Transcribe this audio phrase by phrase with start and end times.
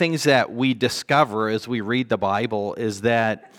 [0.00, 3.52] things that we discover as we read the Bible is that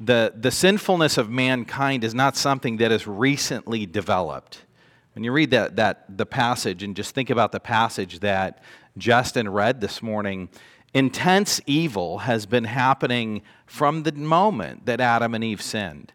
[0.00, 4.64] the, the sinfulness of mankind is not something that is recently developed.
[5.12, 8.60] When you read that, that the passage and just think about the passage that
[8.98, 10.48] Justin read this morning,
[10.94, 16.12] intense evil has been happening from the moment that Adam and Eve sinned.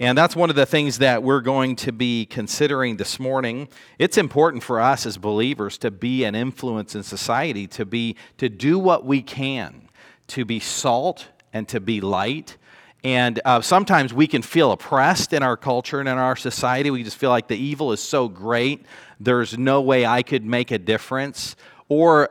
[0.00, 3.68] And that's one of the things that we're going to be considering this morning.
[3.98, 8.48] It's important for us as believers to be an influence in society, to be to
[8.48, 9.90] do what we can,
[10.28, 12.56] to be salt and to be light.
[13.04, 16.90] And uh, sometimes we can feel oppressed in our culture and in our society.
[16.90, 18.86] We just feel like the evil is so great,
[19.20, 21.56] there's no way I could make a difference.
[21.90, 22.30] Or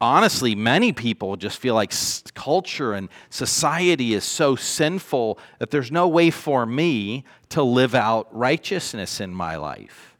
[0.00, 1.92] honestly, many people just feel like
[2.34, 8.28] culture and society is so sinful that there's no way for me to live out
[8.36, 10.16] righteousness in my life.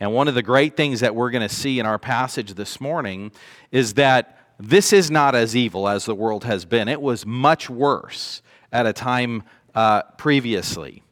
[0.00, 2.80] And one of the great things that we're going to see in our passage this
[2.80, 3.30] morning
[3.70, 6.88] is that this is not as evil as the world has been.
[6.88, 9.44] It was much worse at a time
[9.74, 11.02] uh, previously.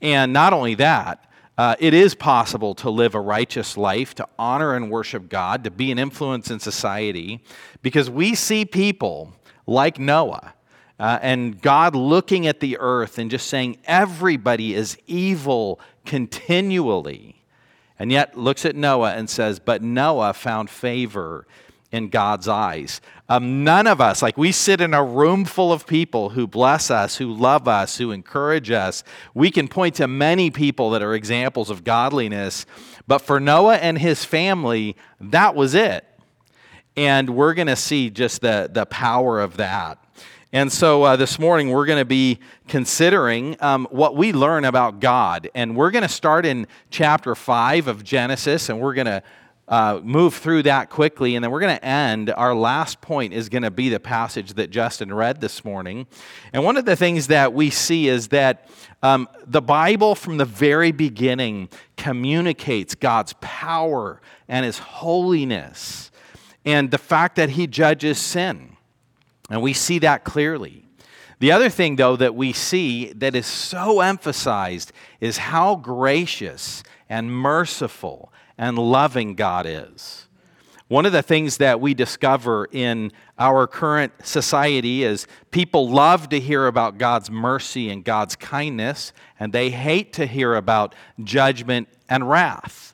[0.00, 1.23] And not only that,
[1.56, 5.70] uh, it is possible to live a righteous life, to honor and worship God, to
[5.70, 7.42] be an influence in society,
[7.82, 9.32] because we see people
[9.66, 10.54] like Noah
[10.98, 17.42] uh, and God looking at the earth and just saying everybody is evil continually.
[17.98, 21.46] And yet looks at Noah and says, But Noah found favor
[21.94, 23.00] in God's eyes.
[23.28, 26.90] Um, none of us, like we sit in a room full of people who bless
[26.90, 29.04] us, who love us, who encourage us.
[29.32, 32.66] We can point to many people that are examples of godliness.
[33.06, 36.04] But for Noah and his family, that was it.
[36.96, 40.04] And we're going to see just the, the power of that.
[40.52, 44.98] And so uh, this morning we're going to be considering um, what we learn about
[44.98, 45.48] God.
[45.54, 49.22] And we're going to start in chapter 5 of Genesis, and we're going to
[49.66, 52.30] uh, move through that quickly, and then we're going to end.
[52.30, 56.06] Our last point is going to be the passage that Justin read this morning.
[56.52, 58.68] And one of the things that we see is that
[59.02, 66.10] um, the Bible, from the very beginning, communicates God's power and His holiness
[66.66, 68.76] and the fact that He judges sin.
[69.48, 70.84] And we see that clearly.
[71.38, 77.30] The other thing, though, that we see that is so emphasized is how gracious and
[77.30, 80.26] merciful and loving God is.
[80.88, 86.38] One of the things that we discover in our current society is people love to
[86.38, 92.28] hear about God's mercy and God's kindness, and they hate to hear about judgment and
[92.28, 92.92] wrath.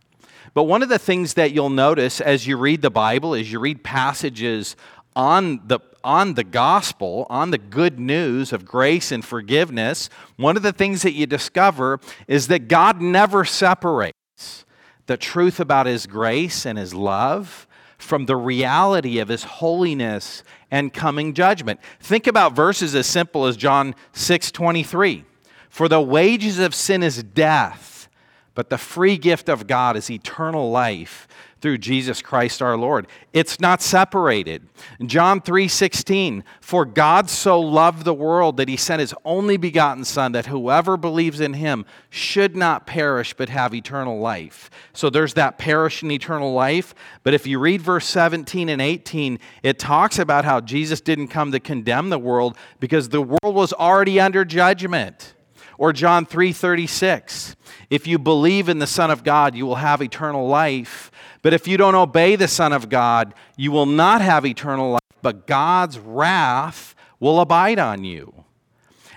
[0.54, 3.59] But one of the things that you'll notice as you read the Bible, as you
[3.59, 4.77] read passages
[5.16, 10.62] on the, on the gospel, on the good news of grace and forgiveness, one of
[10.62, 14.65] the things that you discover is that God never separates
[15.10, 17.66] the truth about His grace and His love
[17.98, 21.81] from the reality of His holiness and coming judgment.
[21.98, 25.25] Think about verses as simple as John 6 23.
[25.69, 28.09] For the wages of sin is death,
[28.54, 31.27] but the free gift of God is eternal life
[31.60, 33.06] through Jesus Christ our Lord.
[33.32, 34.66] It's not separated.
[35.04, 40.32] John 3:16, for God so loved the world that he sent his only begotten son
[40.32, 44.71] that whoever believes in him should not perish but have eternal life.
[44.93, 49.38] So there's that perish and eternal life, but if you read verse 17 and 18,
[49.62, 53.72] it talks about how Jesus didn't come to condemn the world because the world was
[53.72, 55.34] already under judgment.
[55.80, 57.56] Or John 3:36,
[57.88, 61.10] if you believe in the son of God, you will have eternal life.
[61.41, 65.00] But if you don't obey the Son of God, you will not have eternal life,
[65.22, 68.39] but God's wrath will abide on you.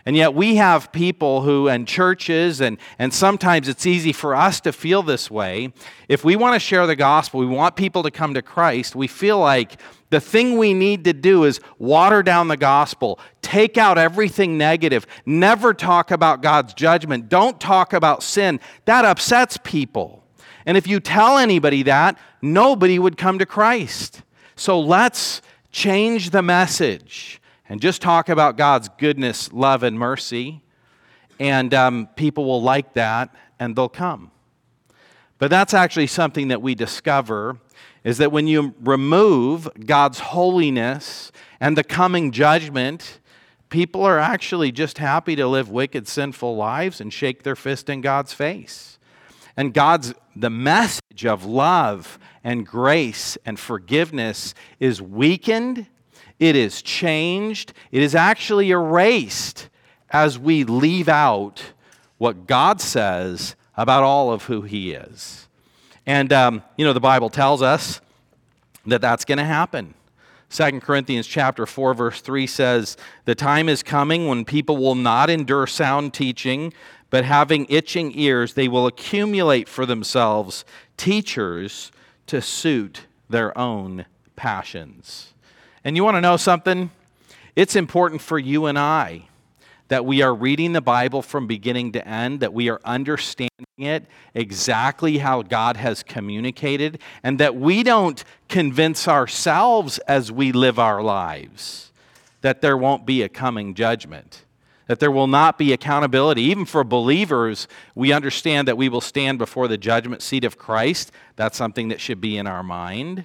[0.05, 4.59] And yet, we have people who, and churches, and, and sometimes it's easy for us
[4.61, 5.71] to feel this way.
[6.09, 9.07] If we want to share the gospel, we want people to come to Christ, we
[9.07, 13.97] feel like the thing we need to do is water down the gospel, take out
[13.97, 18.59] everything negative, never talk about God's judgment, don't talk about sin.
[18.85, 20.23] That upsets people.
[20.65, 24.21] And if you tell anybody that, nobody would come to Christ.
[24.55, 27.41] So let's change the message
[27.73, 30.61] and just talk about God's goodness, love, and mercy.
[31.39, 34.29] And um, people will like that and they'll come.
[35.39, 37.57] But that's actually something that we discover
[38.03, 43.19] is that when you remove God's holiness and the coming judgment,
[43.69, 48.01] people are actually just happy to live wicked, sinful lives and shake their fist in
[48.01, 48.99] God's face.
[49.57, 55.87] And God's the message of love and grace and forgiveness is weakened,
[56.39, 59.69] it is changed, it is actually erased
[60.09, 61.73] as we leave out
[62.17, 65.47] what God says about all of who He is.
[66.05, 68.01] And, um, you know, the Bible tells us
[68.85, 69.93] that that's going to happen.
[70.49, 72.95] 2 Corinthians chapter 4 verse 3 says,
[73.25, 76.73] "The time is coming when people will not endure sound teaching,
[77.09, 80.63] but having itching ears, they will accumulate for themselves
[80.95, 81.91] teachers
[82.27, 84.05] to suit their own
[84.35, 85.32] passions."
[85.83, 86.91] And you want to know something?
[87.55, 89.27] It's important for you and I
[89.89, 94.05] that we are reading the Bible from beginning to end, that we are understanding it
[94.33, 101.03] exactly how God has communicated, and that we don't convince ourselves as we live our
[101.03, 101.91] lives
[102.43, 104.43] that there won't be a coming judgment,
[104.87, 106.41] that there will not be accountability.
[106.43, 111.11] Even for believers, we understand that we will stand before the judgment seat of Christ.
[111.37, 113.23] That's something that should be in our mind.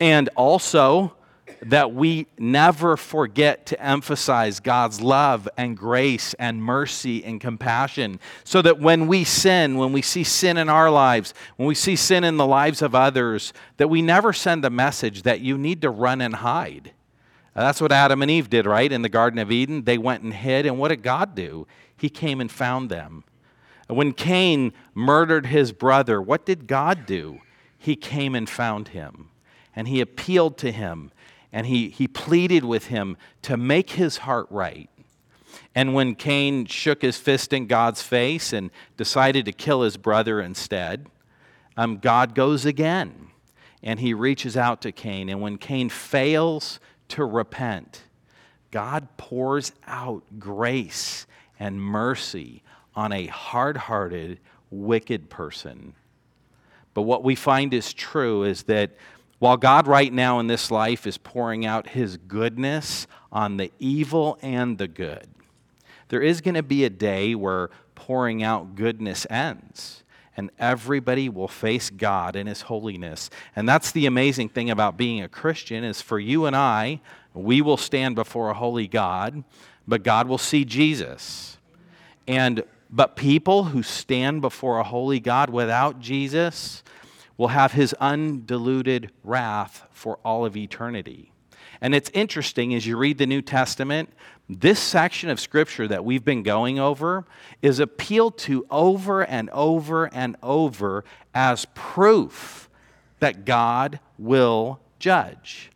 [0.00, 1.14] And also,
[1.62, 8.20] that we never forget to emphasize God's love and grace and mercy and compassion.
[8.44, 11.96] So that when we sin, when we see sin in our lives, when we see
[11.96, 15.82] sin in the lives of others, that we never send the message that you need
[15.82, 16.92] to run and hide.
[17.54, 18.90] That's what Adam and Eve did, right?
[18.90, 20.66] In the Garden of Eden, they went and hid.
[20.66, 21.66] And what did God do?
[21.96, 23.24] He came and found them.
[23.88, 27.40] When Cain murdered his brother, what did God do?
[27.78, 29.30] He came and found him.
[29.76, 31.10] And he appealed to him
[31.54, 34.90] and he, he pleaded with him to make his heart right.
[35.72, 40.40] And when Cain shook his fist in God's face and decided to kill his brother
[40.40, 41.06] instead,
[41.76, 43.28] um, God goes again
[43.84, 45.28] and he reaches out to Cain.
[45.28, 46.80] And when Cain fails
[47.10, 48.02] to repent,
[48.72, 51.24] God pours out grace
[51.60, 52.64] and mercy
[52.96, 54.40] on a hard hearted,
[54.72, 55.94] wicked person.
[56.94, 58.90] But what we find is true is that
[59.44, 64.38] while God, right now in this life, is pouring out his goodness on the evil
[64.40, 65.28] and the good,
[66.08, 70.02] there is going to be a day where pouring out goodness ends
[70.34, 73.28] and everybody will face God in his holiness.
[73.54, 77.02] And that's the amazing thing about being a Christian is for you and I,
[77.34, 79.44] we will stand before a holy God,
[79.86, 81.58] but God will see Jesus.
[82.26, 86.82] And but people who stand before a holy God without Jesus,
[87.36, 91.32] will have his undiluted wrath for all of eternity.
[91.80, 94.10] And it's interesting as you read the New Testament,
[94.48, 97.24] this section of scripture that we've been going over
[97.62, 101.04] is appealed to over and over and over
[101.34, 102.68] as proof
[103.20, 105.70] that God will judge.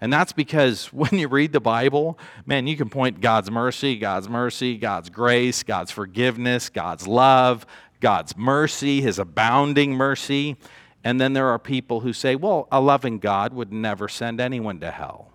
[0.00, 4.28] And that's because when you read the Bible, man, you can point God's mercy, God's
[4.28, 7.66] mercy, God's grace, God's forgiveness, God's love,
[8.00, 10.56] God's mercy, his abounding mercy.
[11.04, 14.80] And then there are people who say, well, a loving God would never send anyone
[14.80, 15.30] to hell.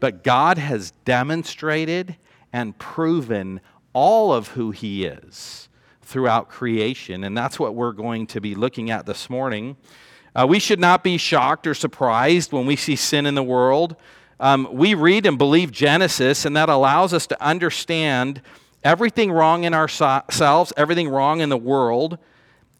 [0.00, 2.16] But God has demonstrated
[2.52, 3.60] and proven
[3.92, 5.68] all of who He is
[6.02, 7.24] throughout creation.
[7.24, 9.76] And that's what we're going to be looking at this morning.
[10.34, 13.96] Uh, we should not be shocked or surprised when we see sin in the world.
[14.40, 18.40] Um, we read and believe Genesis, and that allows us to understand
[18.84, 22.18] everything wrong in ourselves, everything wrong in the world,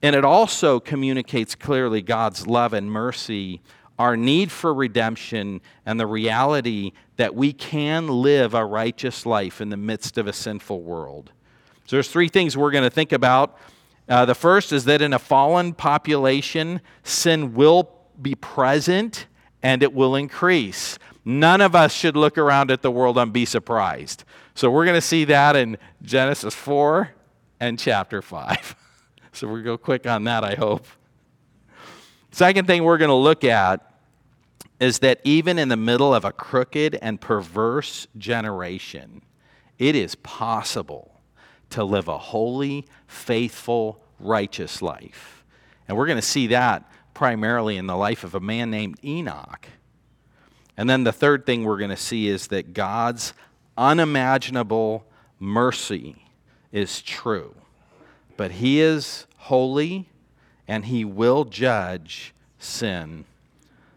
[0.02, 3.60] and it also communicates clearly God's love and mercy,
[3.98, 9.70] our need for redemption, and the reality that we can live a righteous life in
[9.70, 11.32] the midst of a sinful world.
[11.86, 13.58] So there's three things we're going to think about.
[14.08, 17.90] Uh, the first is that in a fallen population, sin will
[18.20, 19.26] be present
[19.62, 20.98] and it will increase.
[21.24, 24.24] None of us should look around at the world and be surprised.
[24.54, 27.10] So we're going to see that in Genesis 4
[27.60, 28.76] and chapter 5.
[29.38, 30.84] So to go quick on that, I hope.
[32.32, 33.94] Second thing we're going to look at
[34.80, 39.22] is that even in the middle of a crooked and perverse generation,
[39.78, 41.20] it is possible
[41.70, 45.44] to live a holy, faithful, righteous life.
[45.86, 49.68] And we're going to see that primarily in the life of a man named Enoch.
[50.76, 53.34] And then the third thing we're going to see is that God's
[53.76, 55.06] unimaginable
[55.38, 56.24] mercy
[56.72, 57.54] is true
[58.38, 60.08] but he is holy
[60.66, 63.24] and he will judge sin.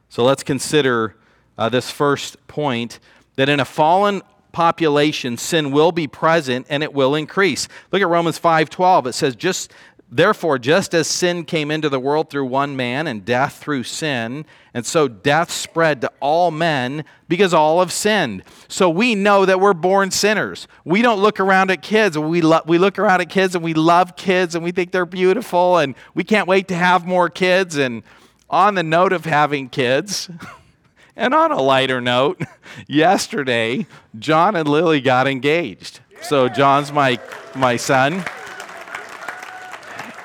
[0.10, 1.16] So let's consider
[1.58, 3.00] uh, this first point
[3.36, 4.22] that in a fallen
[4.52, 7.68] population sin will be present and it will increase.
[7.92, 9.08] Look at Romans 5:12.
[9.08, 9.72] It says just
[10.14, 14.46] Therefore, just as sin came into the world through one man and death through sin,
[14.74, 18.44] and so death spread to all men because all have sinned.
[18.68, 20.68] So we know that we're born sinners.
[20.84, 22.18] We don't look around at kids.
[22.18, 25.06] We, lo- we look around at kids and we love kids and we think they're
[25.06, 27.78] beautiful and we can't wait to have more kids.
[27.78, 28.04] And
[28.50, 30.30] on the note of having kids,
[31.16, 32.42] and on a lighter note,
[32.88, 33.86] yesterday,
[34.20, 36.02] John and Lily got engaged.
[36.22, 37.18] So John's my,
[37.56, 38.26] my son.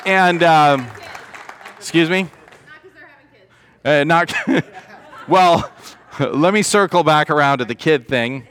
[0.06, 0.86] And, um,
[1.78, 2.22] excuse me?
[2.22, 2.30] Not
[2.80, 3.50] because they're having kids.
[3.84, 4.32] Uh, not,
[5.28, 5.72] well,
[6.20, 8.46] let me circle back around to the kid thing.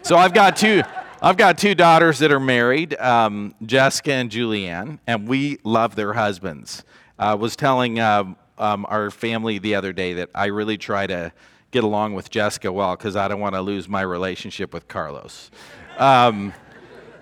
[0.00, 0.82] So I've got two.
[1.20, 6.14] I've got two daughters that are married, um, Jessica and Julianne, and we love their
[6.14, 6.84] husbands.
[7.18, 11.32] I was telling uh, um, our family the other day that I really try to
[11.70, 15.50] get along with Jessica well because I don't want to lose my relationship with Carlos.
[15.98, 16.54] Um,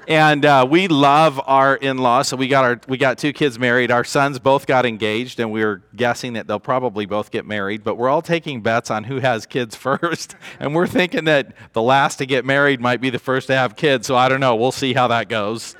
[0.06, 2.28] and uh, we love our in-laws.
[2.28, 3.90] So we got our we got two kids married.
[3.90, 7.84] Our sons both got engaged, and we are guessing that they'll probably both get married.
[7.84, 11.82] But we're all taking bets on who has kids first, and we're thinking that the
[11.82, 14.06] last to get married might be the first to have kids.
[14.06, 14.56] So I don't know.
[14.56, 15.74] We'll see how that goes.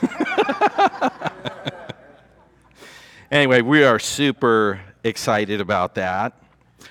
[3.30, 6.32] anyway, we are super excited about that.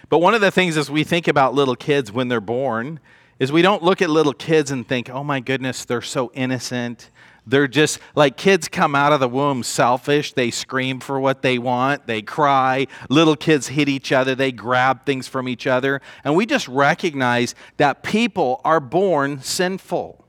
[0.09, 3.01] But one of the things as we think about little kids when they're born
[3.39, 7.09] is we don't look at little kids and think, oh my goodness, they're so innocent.
[7.45, 10.33] They're just like kids come out of the womb selfish.
[10.33, 12.05] They scream for what they want.
[12.05, 12.87] They cry.
[13.09, 14.35] Little kids hit each other.
[14.35, 16.01] They grab things from each other.
[16.25, 20.25] And we just recognize that people are born sinful.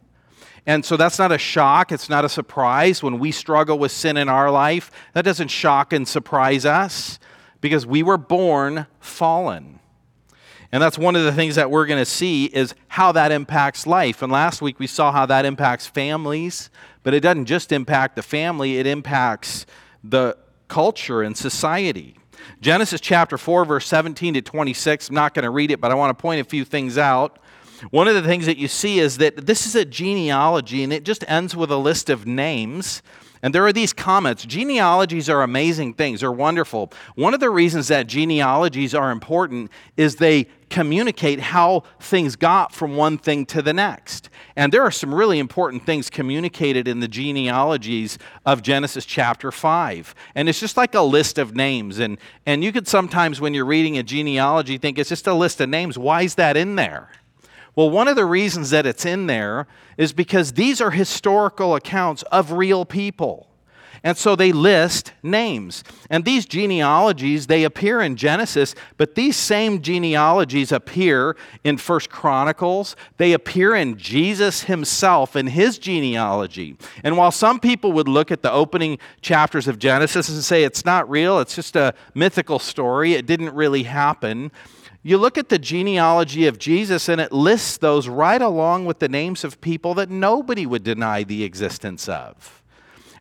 [0.65, 1.91] And so that's not a shock.
[1.91, 4.91] It's not a surprise when we struggle with sin in our life.
[5.15, 7.19] That doesn't shock and surprise us
[7.61, 9.78] because we were born fallen.
[10.71, 13.87] And that's one of the things that we're going to see is how that impacts
[13.87, 14.21] life.
[14.21, 16.69] And last week we saw how that impacts families,
[17.03, 19.65] but it doesn't just impact the family, it impacts
[20.05, 20.37] the
[20.69, 22.17] culture and society.
[22.61, 25.09] Genesis chapter 4, verse 17 to 26.
[25.09, 27.39] I'm not going to read it, but I want to point a few things out.
[27.91, 31.05] One of the things that you see is that this is a genealogy, and it
[31.05, 33.03] just ends with a list of names.
[33.43, 34.45] And there are these comments.
[34.45, 36.93] Genealogies are amazing things, they're wonderful.
[37.15, 42.97] One of the reasons that genealogies are important is they communicate how things got from
[42.97, 44.29] one thing to the next.
[44.55, 50.15] And there are some really important things communicated in the genealogies of Genesis chapter 5.
[50.35, 51.99] And it's just like a list of names.
[51.99, 55.61] And, and you could sometimes, when you're reading a genealogy, think it's just a list
[55.61, 55.97] of names.
[55.97, 57.09] Why is that in there?
[57.79, 62.25] Well, one of the reasons that it's in there is because these are historical accounts
[62.25, 63.47] of real people.
[64.03, 65.85] And so they list names.
[66.11, 72.97] And these genealogies, they appear in Genesis, but these same genealogies appear in First Chronicles.
[73.17, 76.77] They appear in Jesus himself in his genealogy.
[77.05, 80.85] And while some people would look at the opening chapters of Genesis and say it's
[80.85, 84.51] not real, it's just a mythical story, it didn't really happen,
[85.09, 89.09] you look at the genealogy of Jesus and it lists those right along with the
[89.09, 92.63] names of people that nobody would deny the existence of.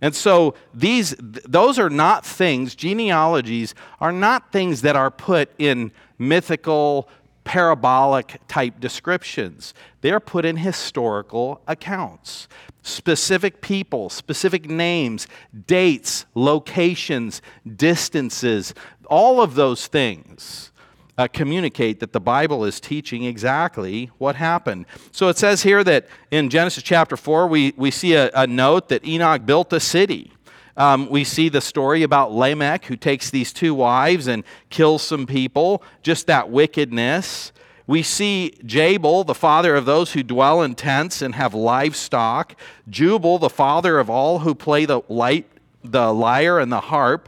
[0.01, 5.94] And so these those are not things genealogies are not things that are put in
[6.20, 7.08] mythical
[7.46, 9.74] parabolic type descriptions.
[10.01, 12.50] They're put in historical accounts.
[12.84, 15.25] Specific people, specific names,
[15.65, 17.41] dates, locations,
[17.77, 18.74] distances,
[19.10, 20.74] all of those things
[21.17, 24.86] uh, communicate that the Bible is teaching exactly what happened.
[25.12, 28.89] So it says here that in Genesis chapter 4, we, we see a, a note
[28.89, 30.31] that Enoch built a city.
[30.75, 35.25] Um, we see the story about Lamech, who takes these two wives and kills some
[35.25, 37.51] people, just that wickedness.
[37.88, 42.55] We see Jabal, the father of those who dwell in tents and have livestock.
[42.88, 45.47] Jubal, the father of all who play the, light,
[45.83, 47.27] the lyre and the harp.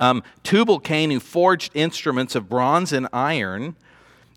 [0.00, 3.76] Um, Tubal Cain, who forged instruments of bronze and iron.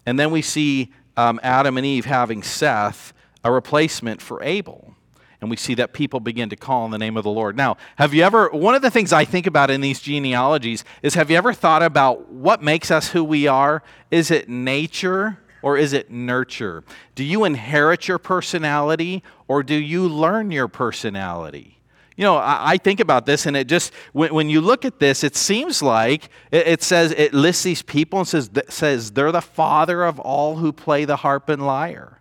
[0.06, 4.94] And then we see um, Adam and Eve having Seth, a replacement for Abel.
[5.40, 7.56] And we see that people begin to call on the name of the Lord.
[7.56, 11.14] Now, have you ever, one of the things I think about in these genealogies is
[11.14, 13.84] have you ever thought about what makes us who we are?
[14.10, 16.84] Is it nature or is it nurture?
[17.14, 21.77] Do you inherit your personality or do you learn your personality?
[22.18, 24.98] You know, I, I, think about this, and it just, when, when you look at
[24.98, 29.32] this, it seems like it, it, says, it lists these people and says, says they're
[29.32, 32.20] the father of all who play the harp and lyre.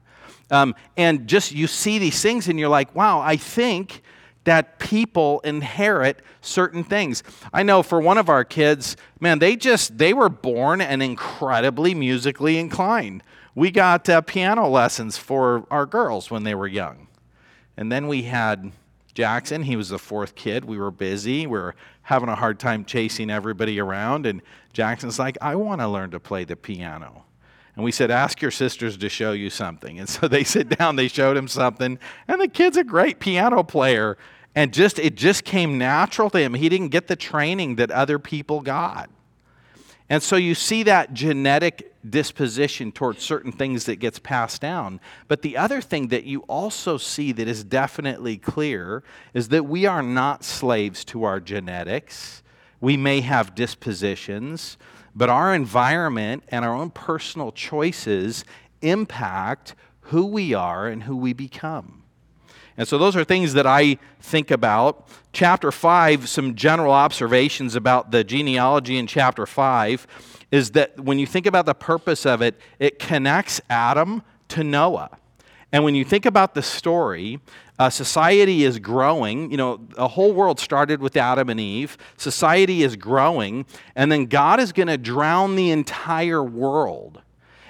[0.50, 4.02] Um, and just you see these things, and you're like, wow, I think
[4.44, 7.22] that people inherit certain things.
[7.52, 11.94] I know for one of our kids, man, they just, they were born and incredibly
[11.94, 13.22] musically inclined.
[13.54, 17.08] We got uh, piano lessons for our girls when they were young.
[17.78, 18.72] And then we had
[19.16, 19.62] Jackson.
[19.62, 20.64] He was the fourth kid.
[20.64, 21.46] We were busy.
[21.46, 24.26] We were having a hard time chasing everybody around.
[24.26, 24.42] And
[24.72, 27.24] Jackson's like, I want to learn to play the piano.
[27.74, 29.98] And we said, Ask your sisters to show you something.
[29.98, 31.98] And so they sit down, they showed him something.
[32.28, 34.18] And the kid's a great piano player.
[34.54, 36.54] And just it just came natural to him.
[36.54, 39.10] He didn't get the training that other people got.
[40.08, 45.00] And so you see that genetic disposition towards certain things that gets passed down.
[45.26, 49.02] But the other thing that you also see that is definitely clear
[49.34, 52.44] is that we are not slaves to our genetics.
[52.80, 54.76] We may have dispositions,
[55.14, 58.44] but our environment and our own personal choices
[58.82, 62.04] impact who we are and who we become.
[62.76, 65.08] And so those are things that I think about.
[65.32, 70.06] Chapter 5, some general observations about the genealogy in chapter 5
[70.50, 75.10] is that when you think about the purpose of it, it connects Adam to Noah.
[75.72, 77.40] And when you think about the story,
[77.78, 79.50] uh, society is growing.
[79.50, 81.98] You know, the whole world started with Adam and Eve.
[82.16, 87.20] Society is growing, and then God is going to drown the entire world.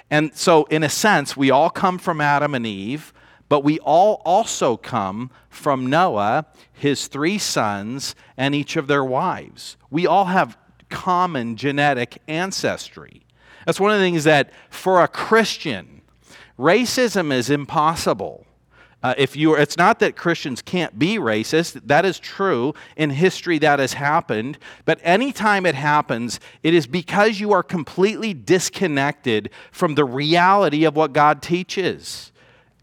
[0.09, 3.13] And so, in a sense, we all come from Adam and Eve,
[3.49, 9.77] but we all also come from Noah, his three sons, and each of their wives.
[9.89, 10.57] We all have
[10.89, 13.23] common genetic ancestry.
[13.65, 16.01] That's one of the things that, for a Christian,
[16.57, 18.45] racism is impossible.
[19.03, 21.79] Uh, if you are, it's not that Christians can't be racist.
[21.85, 22.73] That is true.
[22.95, 24.57] In history, that has happened.
[24.85, 30.95] But anytime it happens, it is because you are completely disconnected from the reality of
[30.95, 32.31] what God teaches.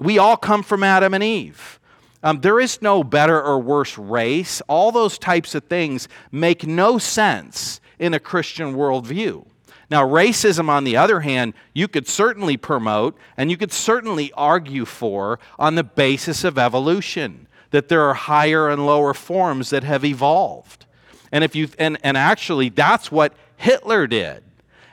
[0.05, 1.81] We all come from Adam and Eve.
[2.23, 4.61] Um, there is no better or worse race.
[4.69, 9.47] All those types of things make no sense in a Christian worldview.
[9.91, 14.85] Now, racism, on the other hand, you could certainly promote and you could certainly argue
[14.85, 20.05] for on the basis of evolution, that there are higher and lower forms that have
[20.05, 20.85] evolved.
[21.33, 24.45] And, if you, and, and actually, that's what Hitler did.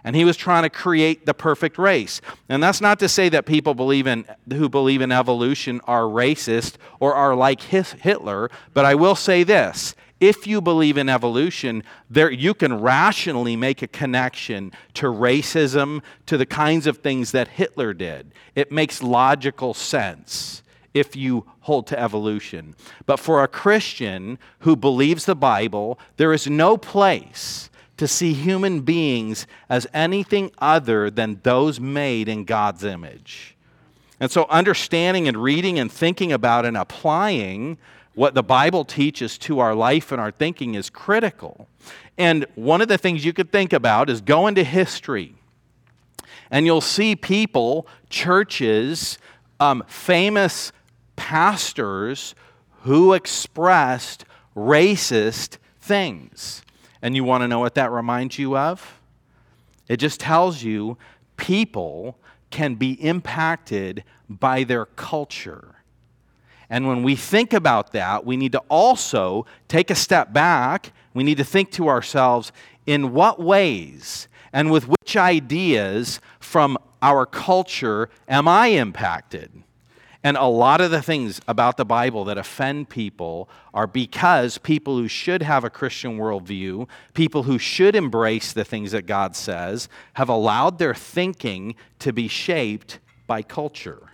[0.04, 2.22] And he was trying to create the perfect race.
[2.50, 6.76] And that's not to say that people believe in, who believe in evolution are racist
[7.00, 12.32] or are like Hitler, but I will say this if you believe in evolution, there,
[12.32, 17.92] you can rationally make a connection to racism, to the kinds of things that Hitler
[17.94, 18.32] did.
[18.56, 20.62] It makes logical sense
[20.94, 22.76] if you hold to evolution.
[23.08, 27.71] But for a Christian who believes the Bible, there is no place
[28.02, 33.56] to see human beings as anything other than those made in God's image.
[34.20, 37.78] And so, understanding and reading and thinking about and applying
[38.16, 41.68] what the Bible teaches to our life and our thinking is critical.
[42.18, 45.36] And one of the things you could think about is go into history,
[46.50, 49.20] and you'll see people, churches,
[49.60, 50.72] um, famous
[51.16, 52.34] pastors
[52.82, 54.26] who expressed
[54.56, 56.64] racist things.
[57.02, 59.00] And you want to know what that reminds you of?
[59.88, 60.98] It just tells you
[61.38, 62.18] people
[62.50, 65.76] can be impacted by their culture.
[66.70, 70.94] And when we think about that, we need to also take a step back.
[71.14, 72.52] We need to think to ourselves
[72.86, 79.52] in what ways and with which ideas from our culture am I impacted?
[80.24, 84.96] And a lot of the things about the Bible that offend people are because people
[84.98, 89.90] who should have a Christian worldview, people who should embrace the things that God says,
[90.14, 94.12] have allowed their thinking to be shaped by culture.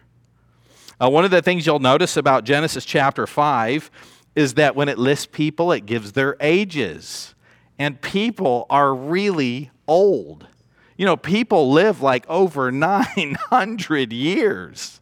[1.01, 3.91] Uh, one of the things you'll notice about Genesis chapter 5
[4.35, 7.35] is that when it lists people, it gives their ages.
[7.77, 10.47] And people are really old.
[10.95, 15.01] You know, people live like over 900 years.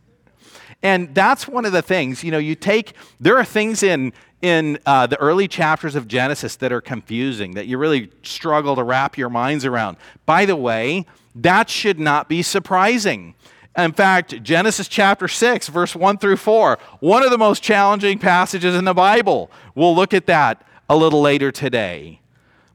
[0.83, 4.77] And that's one of the things, you know, you take, there are things in, in
[4.85, 9.17] uh, the early chapters of Genesis that are confusing, that you really struggle to wrap
[9.17, 9.97] your minds around.
[10.25, 13.33] By the way, that should not be surprising
[13.77, 18.73] in fact, Genesis chapter 6, verse 1 through 4, one of the most challenging passages
[18.73, 19.51] in the Bible.
[19.75, 22.21] We'll look at that a little later today.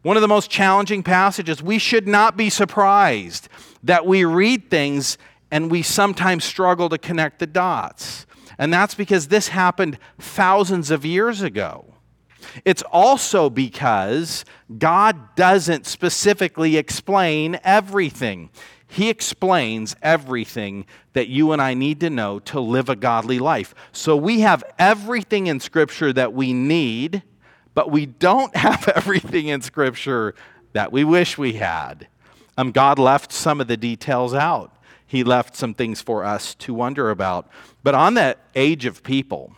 [0.02, 1.62] One of the most challenging passages.
[1.62, 3.48] We should not be surprised
[3.82, 5.16] that we read things
[5.50, 8.26] and we sometimes struggle to connect the dots.
[8.58, 11.94] And that's because this happened thousands of years ago.
[12.64, 14.44] It's also because
[14.78, 18.50] God doesn't specifically explain everything.
[18.86, 23.74] He explains everything that you and I need to know to live a godly life.
[23.92, 27.22] So we have everything in Scripture that we need,
[27.74, 30.34] but we don't have everything in Scripture
[30.72, 32.08] that we wish we had.
[32.56, 34.76] Um, God left some of the details out.
[35.10, 37.48] He left some things for us to wonder about.
[37.82, 39.50] But on that age of people,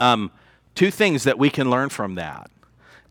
[0.00, 0.32] um,
[0.74, 2.50] two things that we can learn from that.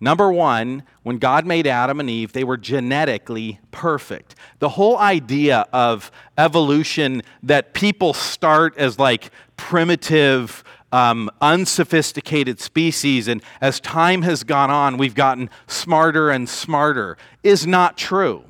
[0.02, 4.36] Number one, when God made Adam and Eve, they were genetically perfect.
[4.60, 13.42] The whole idea of evolution that people start as like primitive, um, unsophisticated species, and
[13.62, 18.44] as time has gone on, we've gotten smarter and smarter, is not true.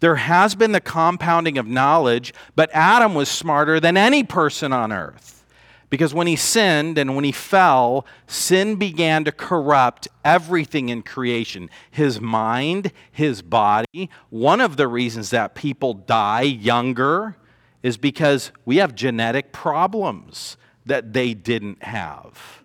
[0.00, 4.92] There has been the compounding of knowledge, but Adam was smarter than any person on
[4.92, 5.44] earth.
[5.88, 11.70] Because when he sinned and when he fell, sin began to corrupt everything in creation
[11.90, 14.10] his mind, his body.
[14.28, 17.36] One of the reasons that people die younger
[17.82, 22.62] is because we have genetic problems that they didn't have.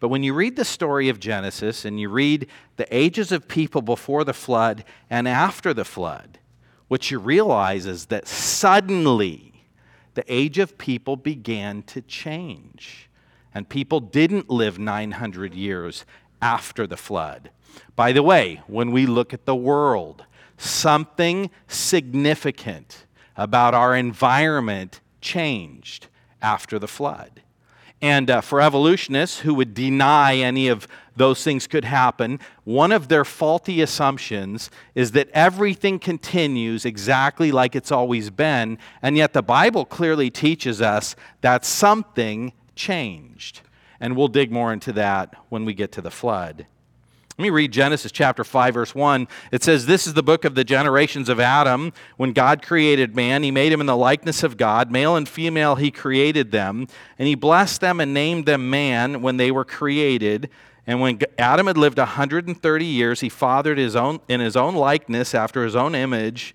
[0.00, 3.82] But when you read the story of Genesis and you read the ages of people
[3.82, 6.38] before the flood and after the flood,
[6.88, 9.64] what you realize is that suddenly
[10.14, 13.10] the age of people began to change.
[13.54, 16.04] And people didn't live 900 years
[16.40, 17.50] after the flood.
[17.94, 20.24] By the way, when we look at the world,
[20.56, 26.08] something significant about our environment changed
[26.40, 27.42] after the flood.
[28.00, 30.86] And uh, for evolutionists who would deny any of
[31.16, 37.74] those things could happen, one of their faulty assumptions is that everything continues exactly like
[37.74, 43.62] it's always been, and yet the Bible clearly teaches us that something changed.
[43.98, 46.66] And we'll dig more into that when we get to the flood.
[47.38, 49.28] Let me read Genesis chapter 5, verse 1.
[49.52, 51.92] It says, This is the book of the generations of Adam.
[52.16, 54.90] When God created man, he made him in the likeness of God.
[54.90, 56.88] Male and female, he created them.
[57.18, 60.48] And he blessed them and named them man when they were created.
[60.86, 65.34] And when Adam had lived 130 years, he fathered his own, in his own likeness,
[65.34, 66.54] after his own image,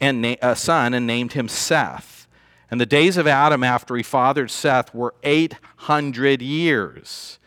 [0.00, 2.26] and na- a son, and named him Seth.
[2.70, 7.38] And the days of Adam after he fathered Seth were 800 years.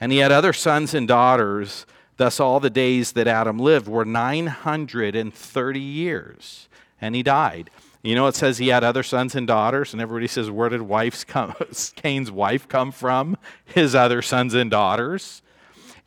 [0.00, 1.86] And he had other sons and daughters.
[2.16, 6.68] Thus, all the days that Adam lived were 930 years,
[7.00, 7.70] and he died.
[8.02, 10.82] You know, it says he had other sons and daughters, and everybody says, Where did
[10.82, 11.54] wife's come,
[11.96, 13.36] Cain's wife come from?
[13.64, 15.42] His other sons and daughters.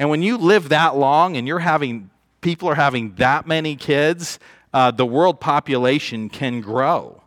[0.03, 2.09] And when you live that long and you're having,
[2.41, 4.37] people are having that many kids,
[4.73, 7.23] uh, the world population can grow.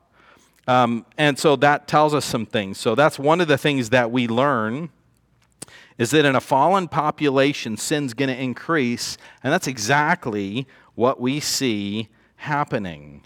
[0.67, 2.77] Um, and so that tells us some things.
[2.77, 4.91] So that's one of the things that we learn
[5.97, 11.41] is that in a fallen population, sin's going to increase, and that's exactly what we
[11.41, 13.25] see happening.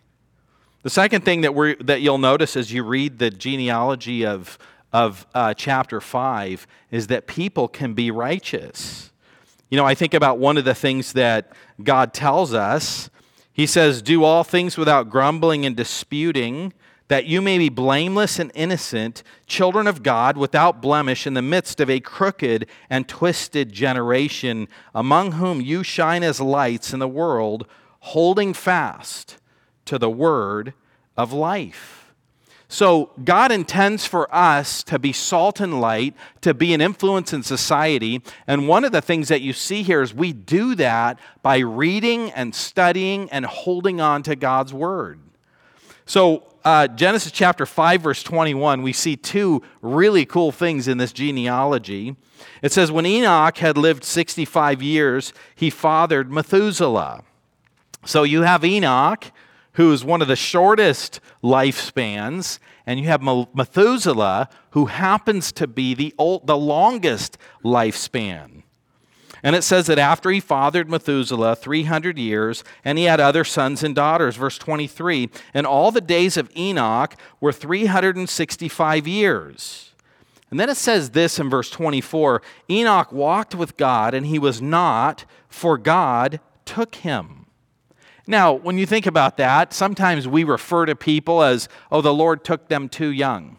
[0.84, 4.58] The second thing that, we that you'll notice as you read the genealogy of,
[4.92, 9.09] of uh, chapter 5 is that people can be righteous.
[9.70, 11.52] You know, I think about one of the things that
[11.83, 13.09] God tells us.
[13.52, 16.72] He says, Do all things without grumbling and disputing
[17.06, 21.80] that you may be blameless and innocent, children of God, without blemish, in the midst
[21.80, 27.66] of a crooked and twisted generation, among whom you shine as lights in the world,
[27.98, 29.38] holding fast
[29.87, 30.72] to the word
[31.16, 31.99] of life.
[32.72, 37.42] So, God intends for us to be salt and light, to be an influence in
[37.42, 38.22] society.
[38.46, 42.30] And one of the things that you see here is we do that by reading
[42.30, 45.18] and studying and holding on to God's word.
[46.06, 51.12] So, uh, Genesis chapter 5, verse 21, we see two really cool things in this
[51.12, 52.14] genealogy.
[52.62, 57.24] It says, When Enoch had lived 65 years, he fathered Methuselah.
[58.04, 59.24] So you have Enoch,
[59.74, 65.94] who is one of the shortest lifespans, and you have Methuselah, who happens to be
[65.94, 68.62] the, old, the longest lifespan.
[69.42, 73.83] And it says that after he fathered Methuselah 300 years, and he had other sons
[73.83, 79.94] and daughters, verse 23, and all the days of Enoch were 365 years.
[80.50, 84.61] And then it says this in verse 24 Enoch walked with God, and he was
[84.61, 87.39] not, for God took him.
[88.26, 92.44] Now, when you think about that, sometimes we refer to people as, oh, the Lord
[92.44, 93.56] took them too young.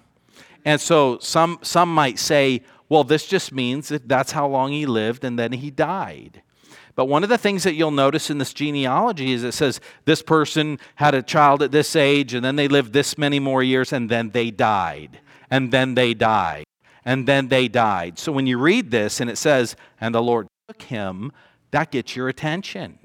[0.64, 4.86] And so some, some might say, well, this just means that that's how long he
[4.86, 6.42] lived and then he died.
[6.96, 10.22] But one of the things that you'll notice in this genealogy is it says this
[10.22, 13.94] person had a child at this age and then they lived this many more years
[13.94, 15.20] and then they died.
[15.50, 16.66] And then they died.
[17.04, 18.20] And then they died.
[18.20, 21.32] So when you read this and it says, and the Lord took him,
[21.72, 23.00] that gets your attention.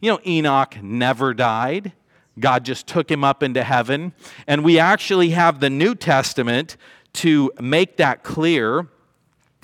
[0.00, 1.92] You know, Enoch never died.
[2.38, 4.12] God just took him up into heaven.
[4.46, 6.76] And we actually have the New Testament
[7.14, 8.88] to make that clear.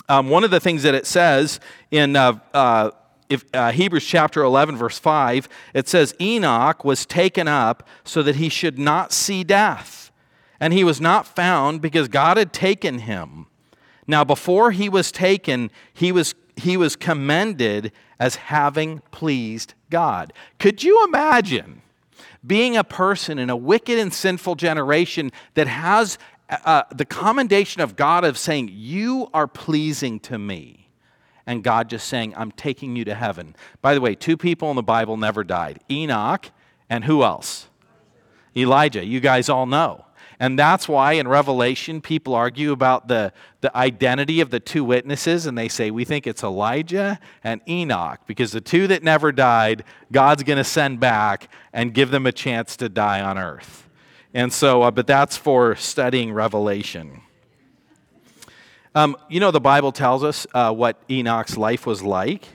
[0.08, 2.90] Um, one of the things that it says in uh, uh,
[3.28, 8.36] if, uh, Hebrews chapter 11, verse 5, it says, Enoch was taken up so that
[8.36, 10.10] he should not see death.
[10.60, 13.46] And he was not found because God had taken him.
[14.06, 20.33] Now, before he was taken, he was, he was commended as having pleased God.
[20.59, 21.83] Could you imagine
[22.44, 27.94] being a person in a wicked and sinful generation that has uh, the commendation of
[27.94, 30.88] God of saying, You are pleasing to me.
[31.46, 33.55] And God just saying, I'm taking you to heaven.
[33.81, 36.50] By the way, two people in the Bible never died Enoch
[36.88, 37.68] and who else?
[38.57, 39.05] Elijah.
[39.05, 40.05] You guys all know.
[40.42, 45.46] And that's why in Revelation, people argue about the, the identity of the two witnesses,
[45.46, 49.85] and they say, we think it's Elijah and Enoch, because the two that never died,
[50.11, 53.88] God's going to send back and give them a chance to die on earth.
[54.35, 57.20] And so, uh, but that's for studying Revelation.
[58.96, 62.48] Um, you know, the Bible tells us uh, what Enoch's life was like.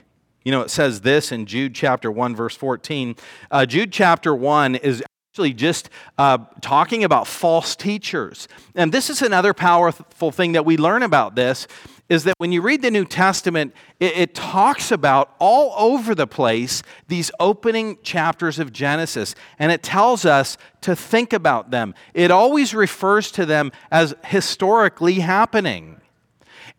[0.44, 3.16] You know, it says this in Jude chapter 1, verse 14.
[3.50, 5.02] Uh, Jude chapter 1 is
[5.38, 8.48] actually just uh, talking about false teachers.
[8.74, 11.68] And this is another powerful thing that we learn about this
[12.08, 16.26] is that when you read the New Testament, it, it, talks about all over the
[16.26, 21.94] place these opening chapters of Genesis, and it tells us to think about them.
[22.14, 26.00] It always refers to them as historically happening.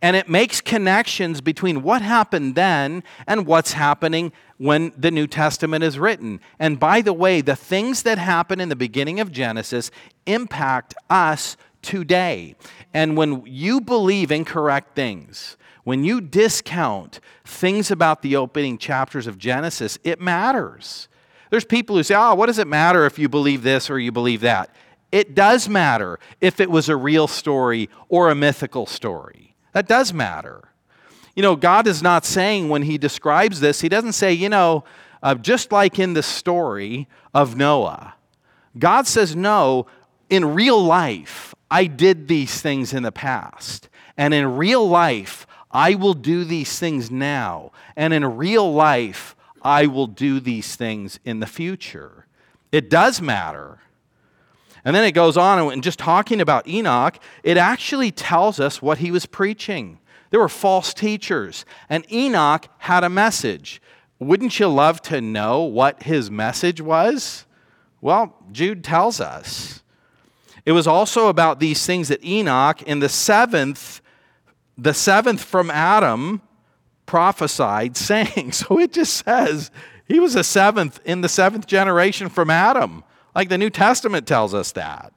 [0.02, 5.84] And it makes connections between what happened then and what's happening when the New Testament
[5.84, 6.40] is written.
[6.60, 9.90] And by the way, the things that happen in the beginning of Genesis
[10.26, 12.56] impact us today.
[12.94, 19.38] And when you believe incorrect things, when you discount things about the opening chapters of
[19.38, 21.08] Genesis, it matters.
[21.50, 24.12] There's people who say, oh, what does it matter if you believe this or you
[24.12, 24.76] believe that?
[25.12, 29.56] It does matter if it was a real story or a mythical story.
[29.72, 30.69] That does matter.
[31.40, 34.84] You know, God is not saying when He describes this, He doesn't say, you know,
[35.24, 38.16] uh, just like in the story of Noah.
[38.78, 39.88] God says, no,
[40.30, 43.88] in real life, I did these things in the past.
[44.18, 47.72] And in real life, I will do these things now.
[47.96, 52.28] And in real life, I will do these things in the future.
[52.74, 53.80] It does matter.
[54.84, 58.98] And then it goes on, and just talking about Enoch, it actually tells us what
[58.98, 60.00] he was preaching.
[60.30, 63.82] There were false teachers, and Enoch had a message.
[64.20, 67.46] Wouldn't you love to know what his message was?
[68.02, 69.82] Well, Jude tells us.
[70.66, 74.02] It was also about these things that Enoch, in the seventh,
[74.78, 76.42] the seventh from Adam,
[77.06, 78.52] prophesied, saying.
[78.52, 79.72] So it just says
[80.08, 83.04] he was a seventh in the seventh generation from Adam.
[83.34, 85.14] Like the New Testament tells us that.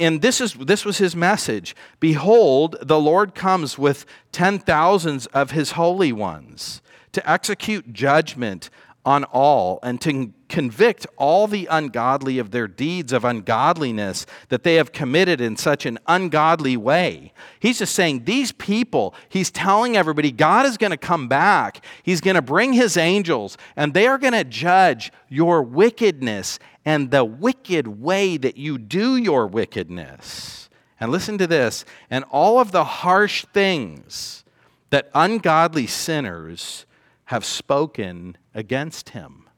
[0.00, 5.52] And this, is, this was his message Behold, the Lord comes with ten thousands of
[5.52, 6.80] his holy ones
[7.12, 8.70] to execute judgment
[9.04, 14.74] on all and to convict all the ungodly of their deeds of ungodliness that they
[14.74, 17.32] have committed in such an ungodly way.
[17.60, 21.84] He's just saying, these people, he's telling everybody, God is going to come back.
[22.02, 27.10] He's going to bring his angels, and they are going to judge your wickedness and
[27.10, 30.68] the wicked way that you do your wickedness.
[30.98, 34.44] And listen to this and all of the harsh things
[34.90, 36.84] that ungodly sinners
[37.26, 39.48] have spoken against him.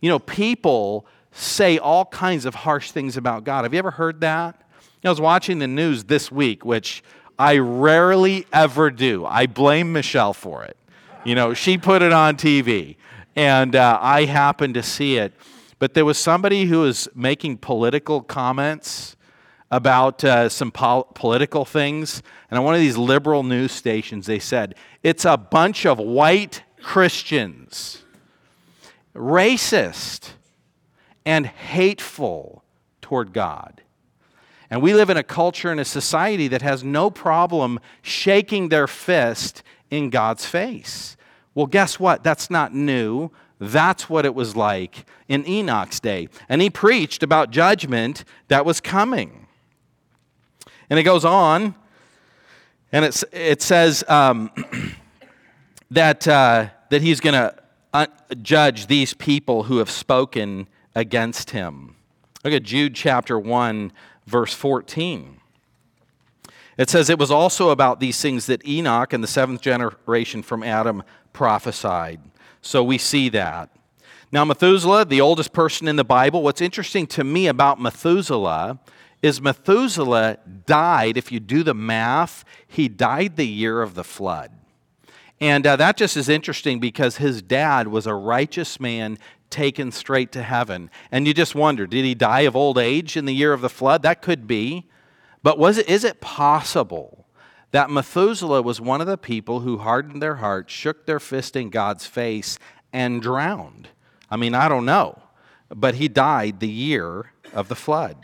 [0.00, 3.64] You know, people say all kinds of harsh things about God.
[3.64, 4.62] Have you ever heard that?
[5.04, 7.02] I was watching the news this week, which
[7.38, 9.24] I rarely ever do.
[9.24, 10.76] I blame Michelle for it.
[11.24, 12.96] You know, she put it on TV,
[13.34, 15.32] and uh, I happened to see it.
[15.80, 19.16] But there was somebody who was making political comments
[19.70, 22.22] about uh, some pol- political things.
[22.50, 26.62] And on one of these liberal news stations, they said, it's a bunch of white
[26.82, 28.02] Christians,
[29.14, 30.30] racist
[31.24, 32.62] and hateful
[33.00, 33.80] toward God.
[34.68, 38.86] And we live in a culture and a society that has no problem shaking their
[38.86, 41.16] fist in God's face.
[41.54, 42.22] Well, guess what?
[42.22, 43.30] That's not new.
[43.60, 46.28] That's what it was like in Enoch's day.
[46.48, 49.46] And he preached about judgment that was coming.
[50.88, 51.74] And it goes on,
[52.90, 54.50] and it's, it says um,
[55.90, 57.54] that, uh, that he's going to
[57.92, 58.06] uh,
[58.42, 61.96] judge these people who have spoken against him.
[62.42, 63.92] Look at Jude chapter 1,
[64.26, 65.36] verse 14.
[66.78, 70.62] It says, It was also about these things that Enoch and the seventh generation from
[70.62, 71.02] Adam
[71.34, 72.20] prophesied.
[72.62, 73.70] So we see that.
[74.32, 78.78] Now, Methuselah, the oldest person in the Bible, what's interesting to me about Methuselah
[79.22, 84.52] is Methuselah died, if you do the math, he died the year of the flood.
[85.40, 89.18] And uh, that just is interesting because his dad was a righteous man
[89.48, 90.90] taken straight to heaven.
[91.10, 93.68] And you just wonder, did he die of old age in the year of the
[93.68, 94.02] flood?
[94.02, 94.88] That could be.
[95.42, 97.19] But was it, is it possible
[97.72, 101.70] that Methuselah was one of the people who hardened their hearts, shook their fist in
[101.70, 102.58] God's face,
[102.92, 103.88] and drowned.
[104.30, 105.22] I mean, I don't know,
[105.74, 108.16] but he died the year of the flood.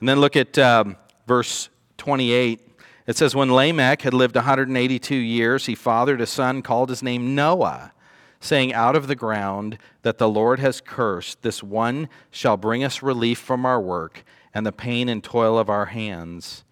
[0.00, 2.60] And then look at um, verse 28.
[3.06, 7.34] It says, When Lamech had lived 182 years, he fathered a son, called his name
[7.34, 7.92] Noah,
[8.40, 13.02] saying, Out of the ground that the Lord has cursed, this one shall bring us
[13.02, 16.64] relief from our work and the pain and toil of our hands.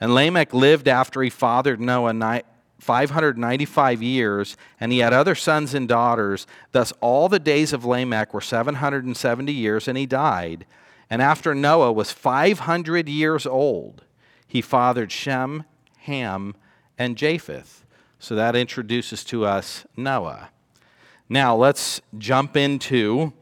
[0.00, 2.42] And Lamech lived after he fathered Noah
[2.78, 6.46] 595 years, and he had other sons and daughters.
[6.72, 10.64] Thus, all the days of Lamech were 770 years, and he died.
[11.10, 14.04] And after Noah was 500 years old,
[14.46, 15.64] he fathered Shem,
[15.98, 16.54] Ham,
[16.98, 17.84] and Japheth.
[18.18, 20.50] So that introduces to us Noah.
[21.28, 23.32] Now, let's jump into.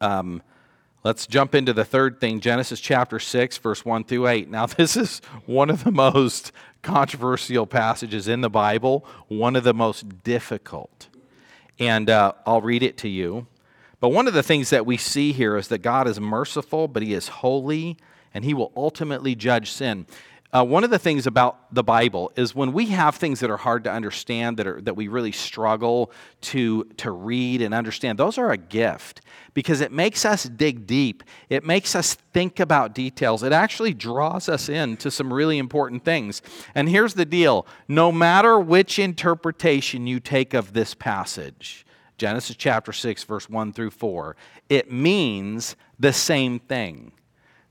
[0.00, 0.42] Um,
[1.04, 4.50] Let's jump into the third thing Genesis chapter 6, verse 1 through 8.
[4.50, 6.50] Now, this is one of the most
[6.82, 11.08] controversial passages in the Bible, one of the most difficult.
[11.78, 13.46] And uh, I'll read it to you.
[14.00, 17.04] But one of the things that we see here is that God is merciful, but
[17.04, 17.96] He is holy,
[18.34, 20.04] and He will ultimately judge sin.
[20.50, 23.58] Uh, one of the things about the Bible is when we have things that are
[23.58, 28.38] hard to understand, that, are, that we really struggle to, to read and understand, those
[28.38, 29.20] are a gift
[29.52, 31.22] because it makes us dig deep.
[31.50, 33.42] It makes us think about details.
[33.42, 36.40] It actually draws us into some really important things.
[36.74, 41.84] And here's the deal no matter which interpretation you take of this passage,
[42.16, 44.34] Genesis chapter 6, verse 1 through 4,
[44.70, 47.12] it means the same thing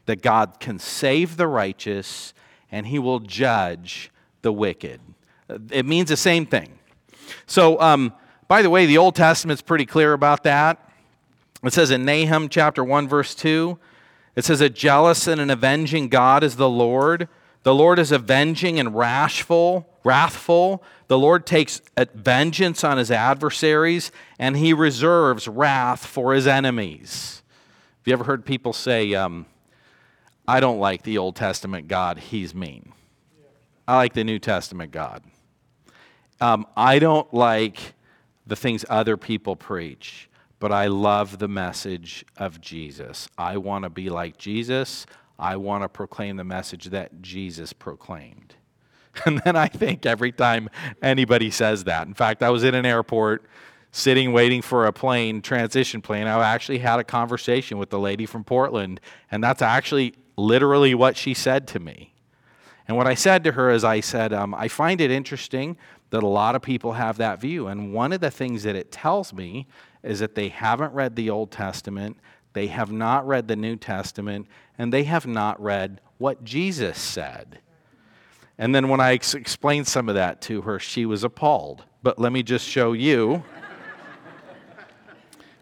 [0.05, 2.35] that God can save the righteous
[2.71, 4.99] and he will judge the wicked.
[5.71, 6.79] It means the same thing.
[7.45, 8.13] So, um,
[8.47, 10.89] by the way, the Old Testament's pretty clear about that.
[11.63, 13.77] It says in Nahum chapter 1, verse 2,
[14.35, 17.27] it says, A jealous and an avenging God is the Lord.
[17.63, 20.83] The Lord is avenging and wrathful, wrathful.
[21.07, 21.81] The Lord takes
[22.13, 27.41] vengeance on his adversaries, and he reserves wrath for his enemies.
[27.99, 29.47] Have you ever heard people say, um,
[30.47, 32.93] I don't like the Old Testament God, he's mean.
[33.87, 35.23] I like the New Testament God.
[36.39, 37.93] Um, I don't like
[38.45, 40.29] the things other people preach,
[40.59, 43.27] but I love the message of Jesus.
[43.37, 45.05] I want to be like Jesus.
[45.37, 48.55] I want to proclaim the message that Jesus proclaimed.
[49.25, 50.69] And then I think every time
[51.01, 53.45] anybody says that, in fact, I was in an airport
[53.91, 56.27] sitting waiting for a plane, transition plane.
[56.27, 61.17] I actually had a conversation with the lady from Portland, and that's actually literally what
[61.17, 62.13] she said to me.
[62.87, 65.75] And what I said to her is, I said, um, I find it interesting
[66.11, 67.67] that a lot of people have that view.
[67.67, 69.67] And one of the things that it tells me
[70.03, 72.17] is that they haven't read the Old Testament,
[72.53, 74.47] they have not read the New Testament,
[74.77, 77.59] and they have not read what Jesus said.
[78.57, 81.83] And then when I ex- explained some of that to her, she was appalled.
[82.01, 83.43] But let me just show you.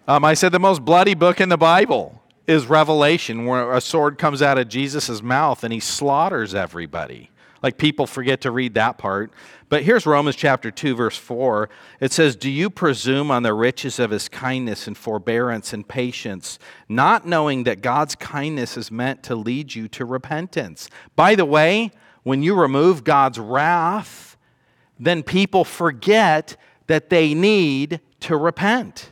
[0.08, 2.15] Um, I said, the most bloody book in the Bible
[2.48, 7.32] is Revelation, where a sword comes out of Jesus' mouth and he slaughters everybody.
[7.64, 9.32] Like people forget to read that part.
[9.70, 11.68] But here's Romans chapter 2, verse 4.
[12.00, 16.60] It says, Do you presume on the riches of his kindness and forbearance and patience,
[16.88, 20.90] not knowing that God's kindness is meant to lead you to repentance?
[21.16, 21.90] By the way,
[22.22, 24.38] when you remove God's wrath,
[25.00, 29.12] then people forget that they need to repent.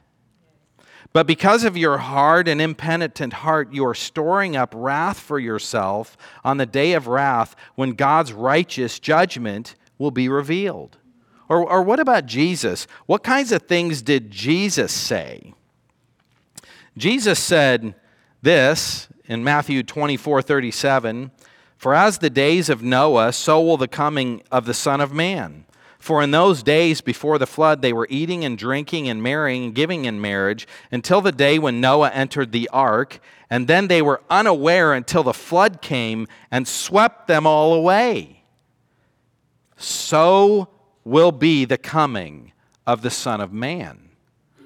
[1.13, 6.17] But because of your hard and impenitent heart, you are storing up wrath for yourself
[6.43, 10.97] on the day of wrath when God's righteous judgment will be revealed.
[11.47, 12.87] Or, or what about Jesus?
[13.05, 15.53] What kinds of things did Jesus say?
[16.97, 17.93] Jesus said
[18.41, 21.31] this in Matthew 24 37
[21.77, 25.65] For as the days of Noah, so will the coming of the Son of Man.
[26.03, 29.73] For in those days before the flood, they were eating and drinking and marrying and
[29.73, 33.21] giving in marriage until the day when Noah entered the ark.
[33.49, 38.43] And then they were unaware until the flood came and swept them all away.
[39.77, 40.67] So
[41.05, 42.51] will be the coming
[42.85, 44.09] of the Son of Man.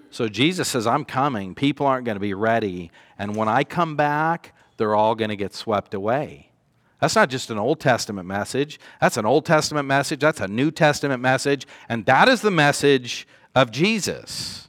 [0.09, 1.53] So Jesus says, I'm coming.
[1.53, 2.89] People aren't going to be ready.
[3.19, 6.46] And when I come back, they're all going to get swept away.
[6.99, 8.79] That's not just an Old Testament message.
[8.99, 10.19] That's an Old Testament message.
[10.19, 11.67] That's a New Testament message.
[11.89, 14.67] And that is the message of Jesus.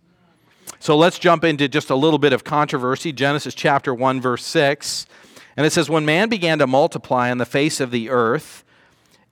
[0.79, 3.13] So let's jump into just a little bit of controversy.
[3.13, 5.07] Genesis chapter 1, verse 6.
[5.57, 8.65] And it says, When man began to multiply on the face of the earth,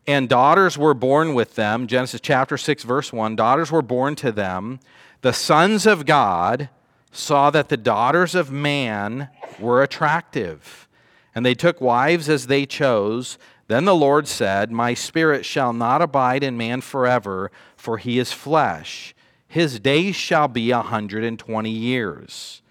[0.07, 4.33] and daughters were born with them, Genesis chapter 6, verse 1, daughters were born to
[4.33, 4.81] them,
[5.21, 6.69] the sons of God
[7.13, 10.86] saw that the daughters of man were attractive
[11.37, 13.37] and they took wives as they chose.
[13.69, 18.33] Then the Lord said, My spirit shall not abide in man forever, for he is
[18.33, 19.15] flesh.
[19.47, 22.63] His days shall be a hundred and twenty years.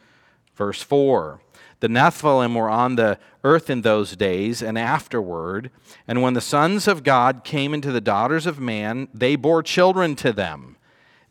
[0.56, 1.40] Verse 4
[1.80, 5.70] The Nephilim were on the earth in those days and afterward.
[6.08, 10.16] And when the sons of God came into the daughters of man, they bore children
[10.16, 10.76] to them.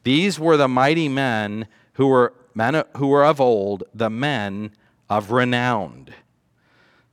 [0.05, 4.71] These were the mighty men who were, men who were of old, the men
[5.11, 6.11] of renown.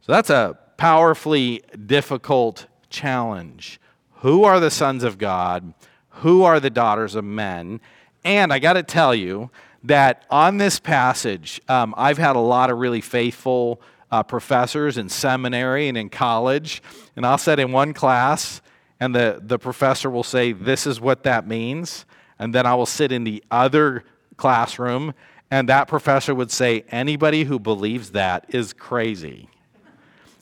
[0.02, 3.80] So that's a powerfully difficult challenge.
[4.18, 5.74] Who are the sons of God?
[6.10, 7.80] Who are the daughters of men?
[8.24, 9.52] And I got to tell you
[9.84, 13.82] that on this passage, um, I've had a lot of really faithful
[14.12, 16.82] uh, professors in seminary and in college.
[17.16, 18.62] And I'll sit in one class,
[19.00, 22.06] and the, the professor will say, This is what that means.
[22.40, 24.04] And then I will sit in the other
[24.36, 25.14] classroom,
[25.52, 29.51] and that professor would say, Anybody who believes that is crazy.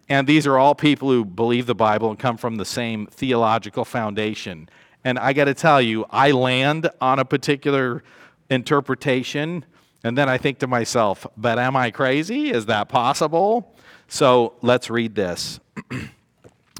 [0.10, 3.86] And these are all people who believe the Bible and come from the same theological
[3.86, 4.68] foundation.
[5.04, 8.04] And I got to tell you, I land on a particular
[8.50, 9.64] interpretation,
[10.04, 12.50] and then I think to myself, but am I crazy?
[12.50, 13.76] Is that possible?
[14.08, 15.60] So let's read this.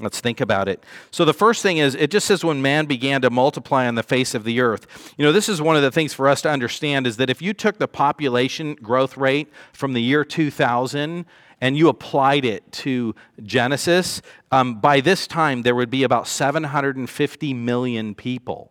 [0.02, 0.82] Let's think about it.
[1.10, 4.02] So, the first thing is, it just says when man began to multiply on the
[4.02, 5.14] face of the earth.
[5.18, 7.42] You know, this is one of the things for us to understand is that if
[7.42, 11.26] you took the population growth rate from the year 2000
[11.60, 17.54] and you applied it to Genesis, um, by this time there would be about 750
[17.54, 18.70] million people.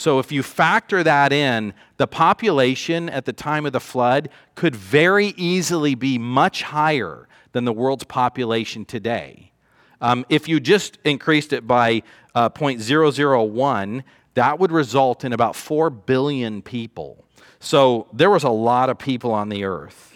[0.00, 4.74] So, if you factor that in, the population at the time of the flood could
[4.74, 9.52] very easily be much higher than the world's population today.
[10.00, 12.02] Um, if you just increased it by
[12.34, 17.22] uh, 0.001, that would result in about 4 billion people.
[17.58, 20.14] So, there was a lot of people on the earth.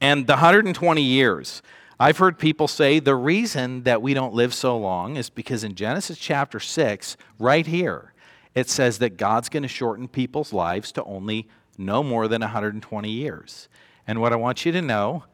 [0.00, 1.60] And the 120 years,
[1.98, 5.74] I've heard people say the reason that we don't live so long is because in
[5.74, 8.09] Genesis chapter 6, right here,
[8.54, 11.48] it says that God's going to shorten people's lives to only
[11.78, 13.68] no more than 120 years.
[14.06, 15.24] And what I want you to know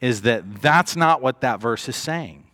[0.00, 2.46] is that that's not what that verse is saying.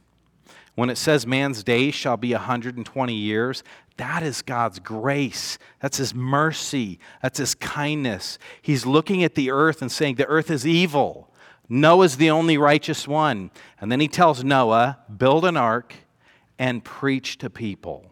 [0.74, 3.62] When it says man's days shall be 120 years,
[3.96, 5.58] that is God's grace.
[5.80, 6.98] That's His mercy.
[7.22, 8.38] That's His kindness.
[8.60, 11.32] He's looking at the earth and saying, The earth is evil.
[11.68, 13.50] Noah's the only righteous one.
[13.80, 15.94] And then He tells Noah, Build an ark
[16.58, 18.10] and preach to people.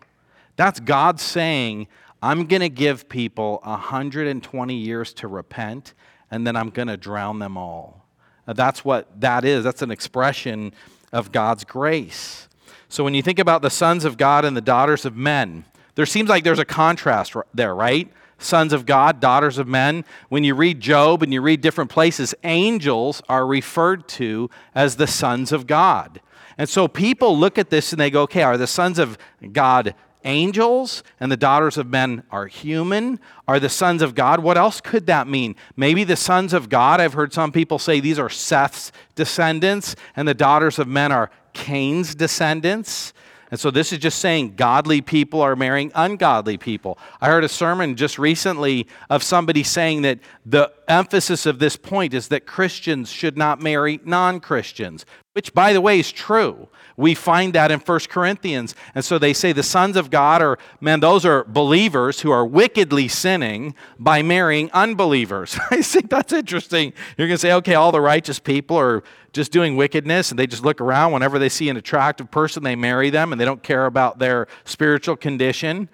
[0.57, 1.89] That's God saying,
[2.23, 5.95] I'm going to give people 120 years to repent,
[6.31, 8.07] and then I'm going to drown them all.
[8.47, 9.65] Uh, that's what that is.
[9.65, 10.73] That's an expression
[11.13, 12.49] of God's grace.
[12.89, 16.07] So when you think about the sons of God and the daughters of men, there
[16.07, 18.11] seems like there's a contrast there, right?
[18.39, 20.05] Sons of God, daughters of men.
[20.29, 25.07] When you read Job and you read different places, angels are referred to as the
[25.07, 26.21] sons of God.
[26.59, 29.19] And so people look at this and they go, okay, are the sons of
[29.53, 29.95] God
[30.25, 34.41] angels and the daughters of men are human, are the sons of God.
[34.41, 35.55] What else could that mean?
[35.77, 40.27] Maybe the sons of God, I've heard some people say these are Seth's descendants, and
[40.27, 43.13] the daughters of men are Cain's descendants.
[43.51, 46.99] And so this is just saying godly people are marrying ungodly people.
[47.21, 52.15] I heard a sermon just recently of somebody saying that the emphasis of this point
[52.15, 56.69] is that Christians should not marry non Christians, which, by the way, is true.
[56.97, 58.77] We find that in 1 Corinthians.
[58.95, 62.47] And so they say the sons of God are, man, those are believers who are
[62.47, 65.59] wickedly sinning by marrying unbelievers.
[65.73, 66.93] I think that's interesting.
[67.19, 70.47] You're going to say, okay, all the righteous people are just doing wickedness and they
[70.47, 73.63] just look around whenever they see an attractive person, they marry them and they don't
[73.63, 75.89] care about their spiritual condition.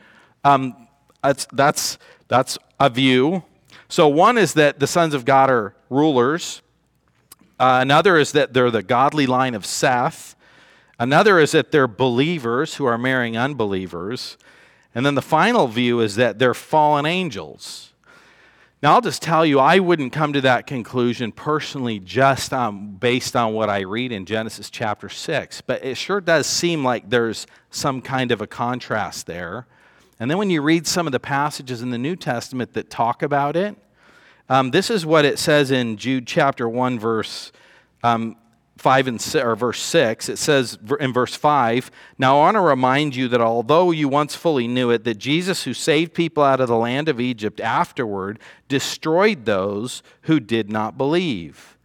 [0.44, 0.86] Um,
[1.22, 1.96] that's, that's,
[2.28, 3.42] that's a view.
[3.88, 6.60] So, one is that the sons of God are rulers.
[7.60, 10.34] Uh, another is that they're the godly line of Seth.
[10.98, 14.38] Another is that they're believers who are marrying unbelievers.
[14.94, 17.92] And then the final view is that they're fallen angels.
[18.82, 23.36] Now, I'll just tell you, I wouldn't come to that conclusion personally just um, based
[23.36, 27.46] on what I read in Genesis chapter 6, but it sure does seem like there's
[27.70, 29.66] some kind of a contrast there.
[30.18, 33.22] And then when you read some of the passages in the New Testament that talk
[33.22, 33.76] about it,
[34.50, 37.52] um, this is what it says in Jude chapter 1, verse
[38.02, 38.36] um,
[38.76, 43.14] 5 and or verse 6 it says in verse 5 now i want to remind
[43.14, 46.68] you that although you once fully knew it that jesus who saved people out of
[46.68, 48.38] the land of egypt afterward
[48.68, 51.76] destroyed those who did not believe.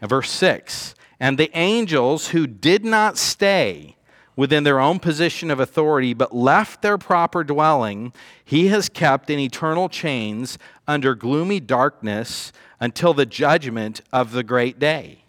[0.00, 3.97] And verse 6 and the angels who did not stay
[4.38, 8.12] within their own position of authority but left their proper dwelling
[8.44, 14.78] he has kept in eternal chains under gloomy darkness until the judgment of the great
[14.78, 15.24] day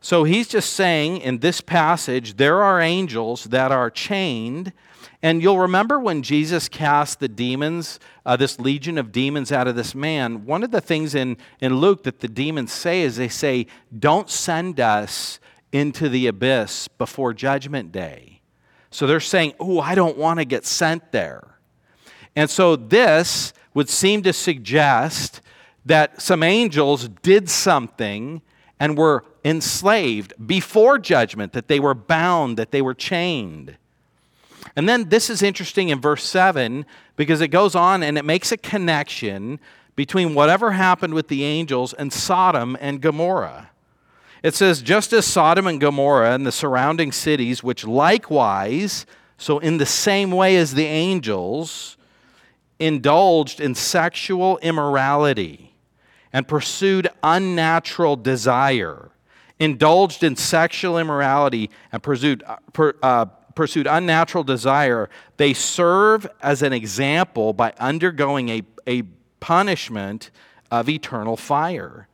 [0.00, 4.72] So he's just saying in this passage, there are angels that are chained.
[5.20, 9.74] And you'll remember when Jesus cast the demons, uh, this legion of demons out of
[9.74, 13.28] this man, one of the things in, in Luke that the demons say is they
[13.28, 13.66] say,
[13.98, 15.40] Don't send us
[15.78, 18.40] into the abyss before judgment day.
[18.90, 21.58] So they're saying, Oh, I don't want to get sent there.
[22.34, 25.40] And so this would seem to suggest
[25.84, 28.42] that some angels did something
[28.80, 33.76] and were enslaved before judgment, that they were bound, that they were chained.
[34.74, 36.84] And then this is interesting in verse 7
[37.16, 39.60] because it goes on and it makes a connection
[39.94, 43.70] between whatever happened with the angels and Sodom and Gomorrah.
[44.46, 49.04] It says, just as Sodom and Gomorrah and the surrounding cities, which likewise,
[49.36, 51.96] so in the same way as the angels,
[52.78, 55.74] indulged in sexual immorality
[56.32, 59.10] and pursued unnatural desire,
[59.58, 63.24] indulged in sexual immorality and pursued, uh, uh,
[63.56, 69.02] pursued unnatural desire, they serve as an example by undergoing a, a
[69.40, 70.30] punishment
[70.70, 72.06] of eternal fire.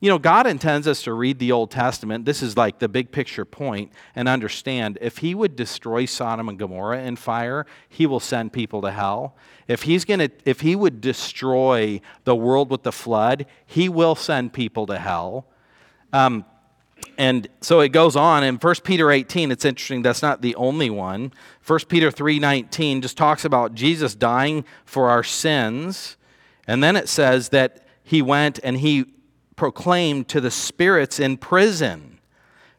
[0.00, 2.24] You know, God intends us to read the Old Testament.
[2.24, 6.56] This is like the big picture point, and understand if He would destroy Sodom and
[6.58, 9.34] Gomorrah in fire, He will send people to hell.
[9.66, 14.52] If He's gonna, if He would destroy the world with the flood, He will send
[14.52, 15.46] people to hell.
[16.12, 16.44] Um,
[17.16, 20.90] and so it goes on in 1 Peter 18, it's interesting, that's not the only
[20.90, 21.32] one.
[21.66, 26.16] 1 Peter 3:19 just talks about Jesus dying for our sins.
[26.66, 29.06] And then it says that he went and he
[29.58, 32.20] proclaimed to the spirits in prison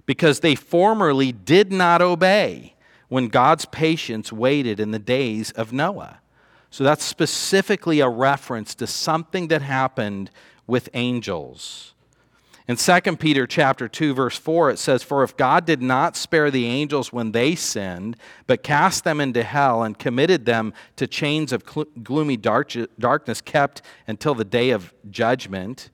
[0.08, 2.74] because they formerly did not obey
[3.10, 6.22] when God's patience waited in the days of Noah.
[6.72, 10.32] So that's specifically a reference to something that happened
[10.66, 11.94] with angels.
[12.68, 16.52] In 2 Peter chapter 2 verse 4 it says for if God did not spare
[16.52, 18.16] the angels when they sinned
[18.46, 21.64] but cast them into hell and committed them to chains of
[22.04, 25.90] gloomy darkness kept until the day of judgment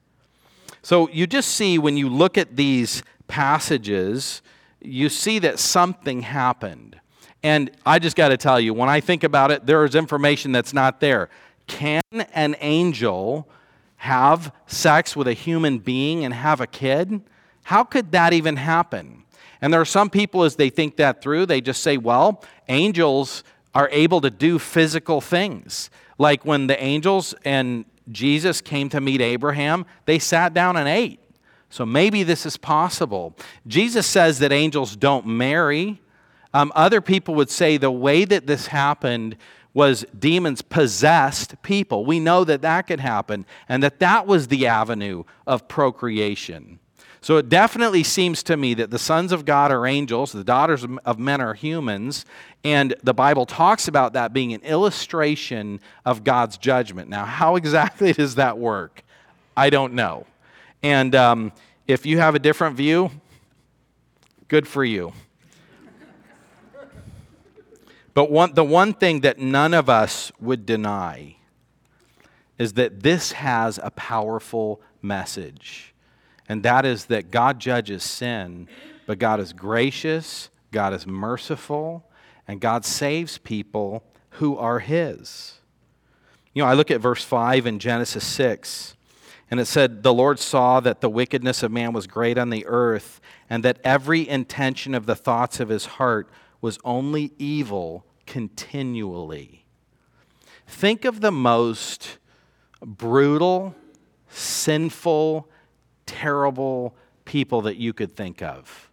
[0.86, 4.40] so you just see when you look at these passages,
[4.80, 7.00] you see that something happened.
[7.42, 10.52] And I just got to tell you, when I think about it, there is information
[10.52, 11.28] that's not there.
[11.66, 13.48] Can an angel
[13.96, 17.20] have sex with a human being and have a kid?
[17.64, 19.24] How could that even happen?
[19.60, 23.42] And there are some people, as they think that through, they just say, well, angels
[23.74, 25.90] are able to do physical things.
[26.16, 31.20] Like when the angels and Jesus came to meet Abraham, they sat down and ate.
[31.68, 33.36] So maybe this is possible.
[33.66, 36.00] Jesus says that angels don't marry.
[36.54, 39.36] Um, other people would say the way that this happened
[39.74, 42.06] was demons possessed people.
[42.06, 46.78] We know that that could happen and that that was the avenue of procreation.
[47.20, 50.86] So it definitely seems to me that the sons of God are angels, the daughters
[51.04, 52.24] of men are humans,
[52.62, 57.08] and the Bible talks about that being an illustration of God's judgment.
[57.08, 59.02] Now, how exactly does that work?
[59.56, 60.26] I don't know.
[60.82, 61.52] And um,
[61.86, 63.10] if you have a different view,
[64.48, 65.12] good for you.
[68.14, 71.36] But one, the one thing that none of us would deny
[72.58, 75.92] is that this has a powerful message
[76.48, 78.68] and that is that God judges sin,
[79.06, 82.08] but God is gracious, God is merciful,
[82.46, 85.60] and God saves people who are His.
[86.54, 88.96] You know, I look at verse 5 in Genesis 6,
[89.50, 92.66] and it said, The Lord saw that the wickedness of man was great on the
[92.66, 93.20] earth,
[93.50, 96.28] and that every intention of the thoughts of his heart
[96.60, 99.64] was only evil continually.
[100.66, 102.18] Think of the most
[102.82, 103.74] brutal,
[104.28, 105.48] sinful,
[106.06, 106.94] terrible
[107.24, 108.90] people that you could think of.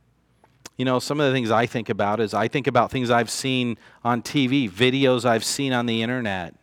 [0.78, 3.30] You know, some of the things I think about is I think about things I've
[3.30, 6.56] seen on TV, videos I've seen on the internet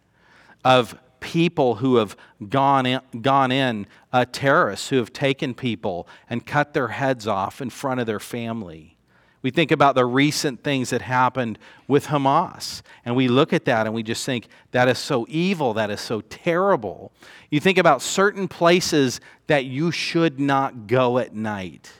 [0.65, 2.17] of people who have
[2.49, 7.61] gone in, gone in uh, terrorists who have taken people and cut their heads off
[7.61, 8.97] in front of their family.
[9.43, 13.87] We think about the recent things that happened with Hamas, and we look at that
[13.87, 17.11] and we just think, that is so evil, that is so terrible.
[17.49, 21.91] You think about certain places that you should not go at night,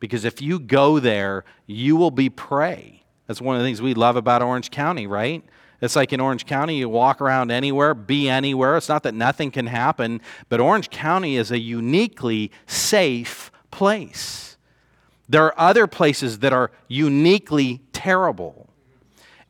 [0.00, 3.04] because if you go there, you will be prey.
[3.26, 5.44] That's one of the things we love about Orange County, right?
[5.80, 8.76] It's like in Orange County, you walk around anywhere, be anywhere.
[8.76, 14.45] It's not that nothing can happen, but Orange County is a uniquely safe place.
[15.28, 18.70] There are other places that are uniquely terrible.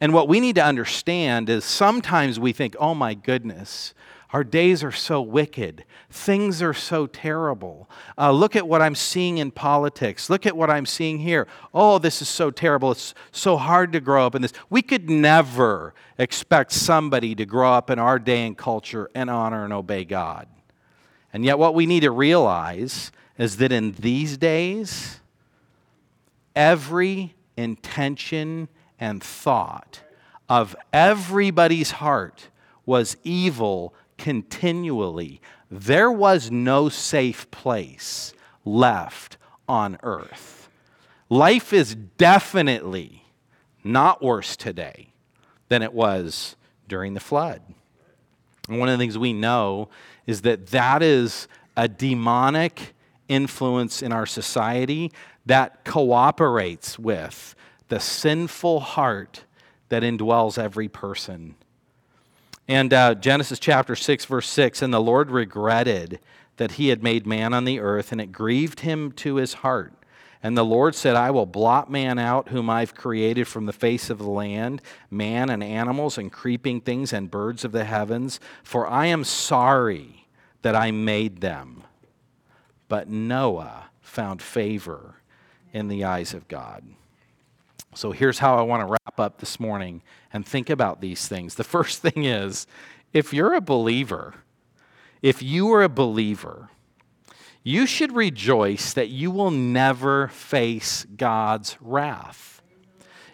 [0.01, 3.95] And what we need to understand is sometimes we think, oh my goodness,
[4.33, 5.85] Our days are so wicked.
[6.11, 7.89] Things are so terrible.
[8.19, 10.29] Uh, look at what I'm seeing in politics.
[10.29, 11.47] Look at what I'm seeing here.
[11.73, 12.91] Oh, this is so terrible.
[12.91, 14.53] It's so hard to grow up in this.
[14.69, 19.65] We could never expect somebody to grow up in our day and culture and honor
[19.65, 20.49] and obey God.
[21.33, 25.21] And yet, what we need to realize is that in these days,
[26.57, 30.01] every intention and thought
[30.49, 32.49] of everybody's heart
[32.87, 35.41] was evil continually.
[35.71, 38.33] There was no safe place
[38.65, 39.37] left
[39.69, 40.69] on earth.
[41.29, 43.25] Life is definitely
[43.85, 45.09] not worse today
[45.69, 46.57] than it was
[46.89, 47.63] during the flood.
[48.69, 49.89] And one of the things we know
[50.27, 52.95] is that that is a demonic
[53.29, 55.13] influence in our society
[55.47, 57.55] that cooperates with
[57.89, 59.45] the sinful heart
[59.89, 61.55] that indwells every person.
[62.69, 66.21] And uh, Genesis chapter 6, verse 6 And the Lord regretted
[66.57, 69.93] that he had made man on the earth, and it grieved him to his heart.
[70.43, 74.11] And the Lord said, I will blot man out, whom I've created from the face
[74.11, 78.87] of the land, man and animals and creeping things and birds of the heavens, for
[78.87, 80.27] I am sorry
[80.63, 81.85] that I made them.
[82.89, 85.17] But Noah found favor
[85.77, 86.83] in the eyes of God.
[87.95, 90.01] So here's how I want to wrap up this morning
[90.33, 91.55] and think about these things.
[91.55, 92.67] The first thing is
[93.13, 94.35] if you're a believer,
[95.21, 96.71] if you are a believer,
[97.63, 102.63] you should rejoice that you will never face God's wrath.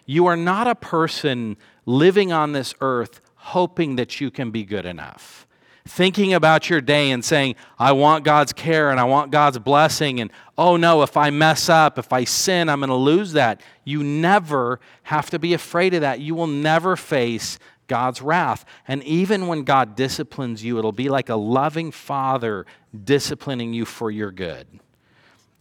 [0.05, 4.85] You are not a person living on this earth hoping that you can be good
[4.85, 5.47] enough
[5.85, 10.19] thinking about your day and saying, I want God's care and I want God's blessing,
[10.19, 13.61] and oh no, if I mess up, if I sin, I'm going to lose that.
[13.83, 16.19] You never have to be afraid of that.
[16.19, 18.63] You will never face God's wrath.
[18.87, 22.65] And even when God disciplines you, it'll be like a loving father
[23.03, 24.67] disciplining you for your good.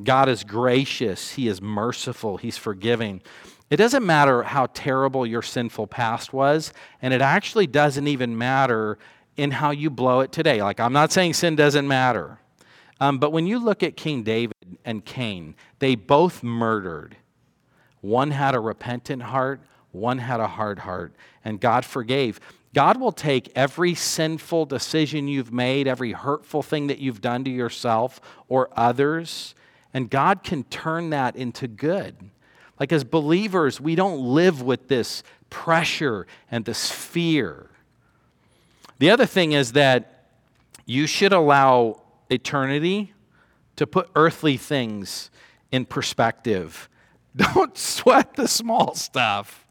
[0.03, 3.23] God is gracious, He is merciful, He's forgiving.
[3.71, 8.99] It doesn't matter how terrible your sinful past was, and it actually doesn't even matter
[9.37, 10.63] in how you blow it today.
[10.63, 12.39] Like, I'm not saying sin doesn't matter.
[13.01, 14.55] Um, but when you look at King David
[14.85, 17.17] and Cain, they both murdered.
[18.01, 19.61] One had a repentant heart,
[19.91, 21.13] one had a hard heart,
[21.45, 22.41] and God forgave.
[22.75, 27.51] God will take every sinful decision you've made, every hurtful thing that you've done to
[27.51, 29.55] yourself or others,
[29.93, 32.17] and God can turn that into good.
[32.81, 37.69] Like as believers, we don't live with this pressure and this fear.
[39.03, 40.29] The other thing is that
[40.87, 43.13] you should allow eternity
[43.75, 45.29] to put earthly things
[45.73, 46.89] in perspective.
[47.37, 49.67] Don't sweat the small stuff.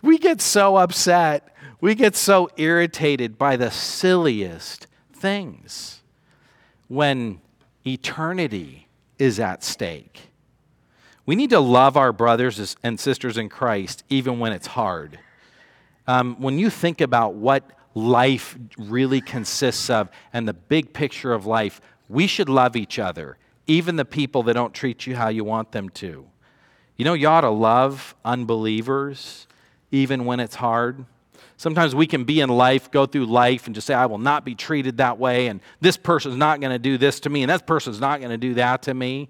[0.00, 1.54] We get so upset.
[1.82, 6.00] We get so irritated by the silliest things
[6.88, 7.42] when
[7.86, 8.88] eternity
[9.18, 10.30] is at stake.
[11.26, 15.18] We need to love our brothers and sisters in Christ even when it's hard.
[16.06, 21.46] Um, when you think about what life really consists of and the big picture of
[21.46, 25.44] life, we should love each other, even the people that don't treat you how you
[25.44, 26.26] want them to.
[26.96, 29.46] You know, you ought to love unbelievers
[29.90, 31.04] even when it's hard.
[31.56, 34.44] Sometimes we can be in life, go through life, and just say, I will not
[34.44, 37.50] be treated that way, and this person's not going to do this to me, and
[37.50, 39.28] that person's not going to do that to me.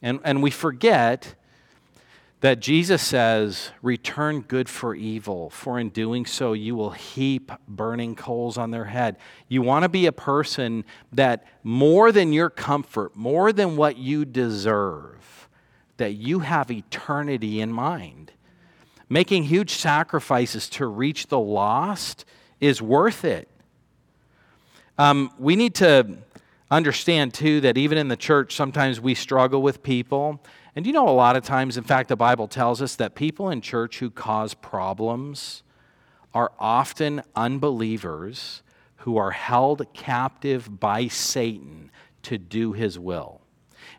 [0.00, 1.34] And, and we forget
[2.40, 8.14] that Jesus says, Return good for evil, for in doing so you will heap burning
[8.14, 9.16] coals on their head.
[9.48, 14.24] You want to be a person that more than your comfort, more than what you
[14.24, 15.48] deserve,
[15.98, 18.32] that you have eternity in mind.
[19.08, 22.24] Making huge sacrifices to reach the lost
[22.58, 23.48] is worth it.
[24.96, 26.16] Um, we need to
[26.70, 30.40] understand, too, that even in the church, sometimes we struggle with people
[30.76, 33.50] and you know, a lot of times, in fact, the Bible tells us that people
[33.50, 35.62] in church who cause problems
[36.32, 38.62] are often unbelievers
[38.98, 41.90] who are held captive by Satan
[42.22, 43.40] to do his will.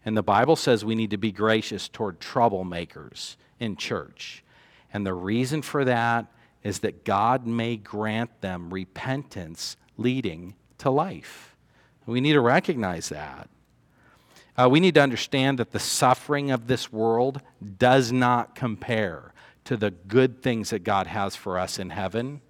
[0.05, 4.43] And the Bible says we need to be gracious toward troublemakers in church.
[4.93, 6.27] And the reason for that
[6.63, 11.55] is that God may grant them repentance leading to life.
[12.05, 13.49] We need to recognize that.
[14.61, 17.41] Uh, we need to understand that the suffering of this world
[17.79, 19.33] does not compare
[19.63, 22.41] to the good things that God has for us in heaven,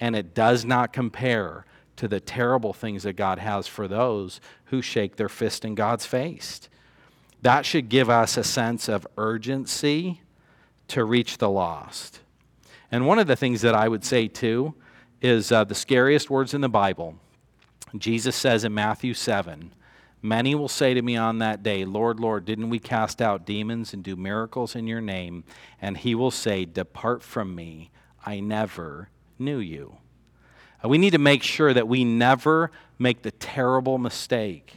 [0.00, 4.82] and it does not compare to the terrible things that God has for those who
[4.82, 6.68] shake their fist in God's face.
[7.42, 10.20] That should give us a sense of urgency
[10.88, 12.22] to reach the lost.
[12.90, 14.74] And one of the things that I would say too
[15.20, 17.14] is uh, the scariest words in the Bible
[17.96, 19.72] Jesus says in Matthew 7
[20.24, 23.92] Many will say to me on that day, Lord, Lord, didn't we cast out demons
[23.92, 25.42] and do miracles in your name?
[25.80, 27.90] And he will say, Depart from me,
[28.24, 29.08] I never
[29.40, 29.96] knew you.
[30.82, 32.70] Uh, we need to make sure that we never
[33.00, 34.74] make the terrible mistake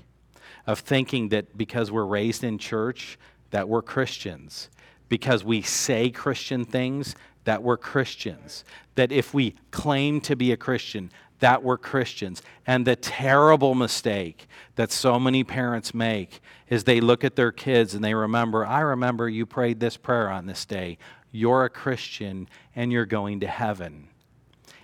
[0.66, 3.20] of thinking that because we're raised in church,
[3.52, 4.70] that we're Christians.
[5.10, 8.64] Because we say Christian things, that we're Christians.
[8.96, 12.42] That if we claim to be a Christian, that we're Christians.
[12.66, 17.94] And the terrible mistake that so many parents make is they look at their kids
[17.94, 20.98] and they remember, I remember you prayed this prayer on this day.
[21.32, 24.08] You're a Christian and you're going to heaven.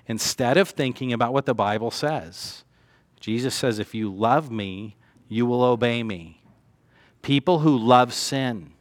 [0.07, 2.63] Instead of thinking about what the Bible says,
[3.19, 4.97] Jesus says, If you love me,
[5.29, 6.41] you will obey me.
[7.21, 8.73] People who love sin,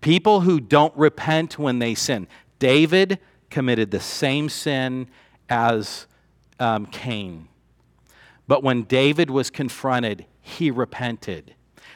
[0.00, 2.26] people who don't repent when they sin.
[2.58, 3.18] David
[3.50, 5.08] committed the same sin
[5.48, 6.06] as
[6.58, 7.48] um, Cain.
[8.46, 11.54] But when David was confronted, he repented.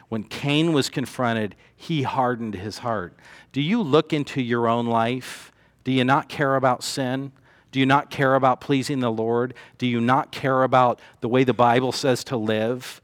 [0.08, 3.16] When Cain was confronted, he hardened his heart.
[3.52, 5.50] Do you look into your own life?
[5.84, 7.32] Do you not care about sin?
[7.70, 9.54] Do you not care about pleasing the Lord?
[9.78, 13.00] Do you not care about the way the Bible says to live?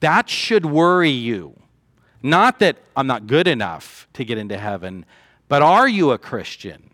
[0.00, 1.58] That should worry you.
[2.22, 5.06] Not that I'm not good enough to get into heaven,
[5.46, 6.90] but are you a Christian?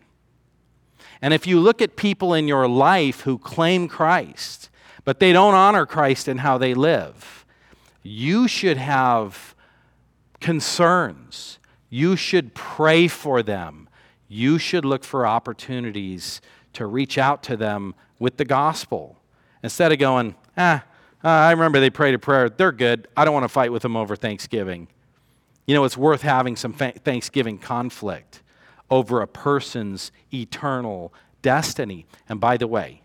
[1.25, 4.69] And if you look at people in your life who claim Christ,
[5.05, 7.47] but they don't honor Christ in how they live,
[8.03, 9.55] you should have
[10.39, 11.57] concerns.
[11.89, 13.89] You should pray for them.
[14.27, 16.41] You should look for opportunities
[16.73, 19.17] to reach out to them with the gospel
[19.63, 20.85] instead of going, ah,
[21.23, 22.49] I remember they prayed a prayer.
[22.51, 23.07] They're good.
[23.17, 24.89] I don't want to fight with them over Thanksgiving.
[25.65, 28.43] You know, it's worth having some Thanksgiving conflict
[28.89, 32.05] over a person's eternal destiny.
[32.29, 33.01] And by the way,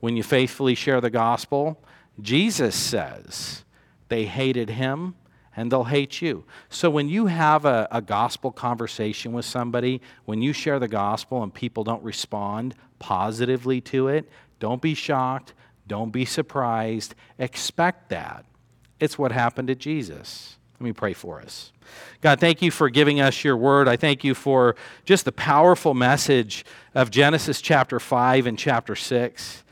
[0.00, 1.82] when you faithfully share the gospel,
[2.20, 3.64] Jesus says
[4.08, 5.14] they hated him
[5.56, 6.44] and they'll hate you.
[6.68, 11.42] So when you have a, a, gospel conversation with somebody, when you share the gospel
[11.42, 14.28] and people don't respond positively to it,
[14.58, 15.54] don't be shocked,
[15.86, 18.44] don't be surprised, expect that.
[19.00, 20.56] It's what happened to Jesus.
[20.80, 21.72] Let me pray for us.
[22.22, 23.86] God, thank you for giving us your word.
[23.86, 26.64] I thank you for just the powerful message
[26.94, 29.62] of Genesis chapter 5 and chapter 6.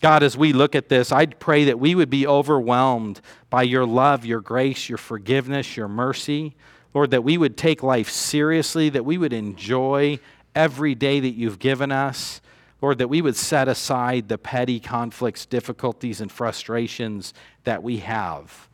[0.00, 3.86] God, as we look at this, I pray that we would be overwhelmed by your
[3.86, 6.56] love, your grace, your forgiveness, your mercy.
[6.94, 10.18] Lord, that we would take life seriously, that we would enjoy
[10.56, 12.40] every day that you've given us.
[12.82, 18.68] Lord, that we would set aside the petty conflicts, difficulties, and frustrations that we have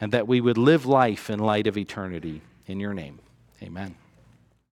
[0.00, 2.42] and that we would live life in light of eternity.
[2.66, 3.18] In your name,
[3.62, 3.96] amen.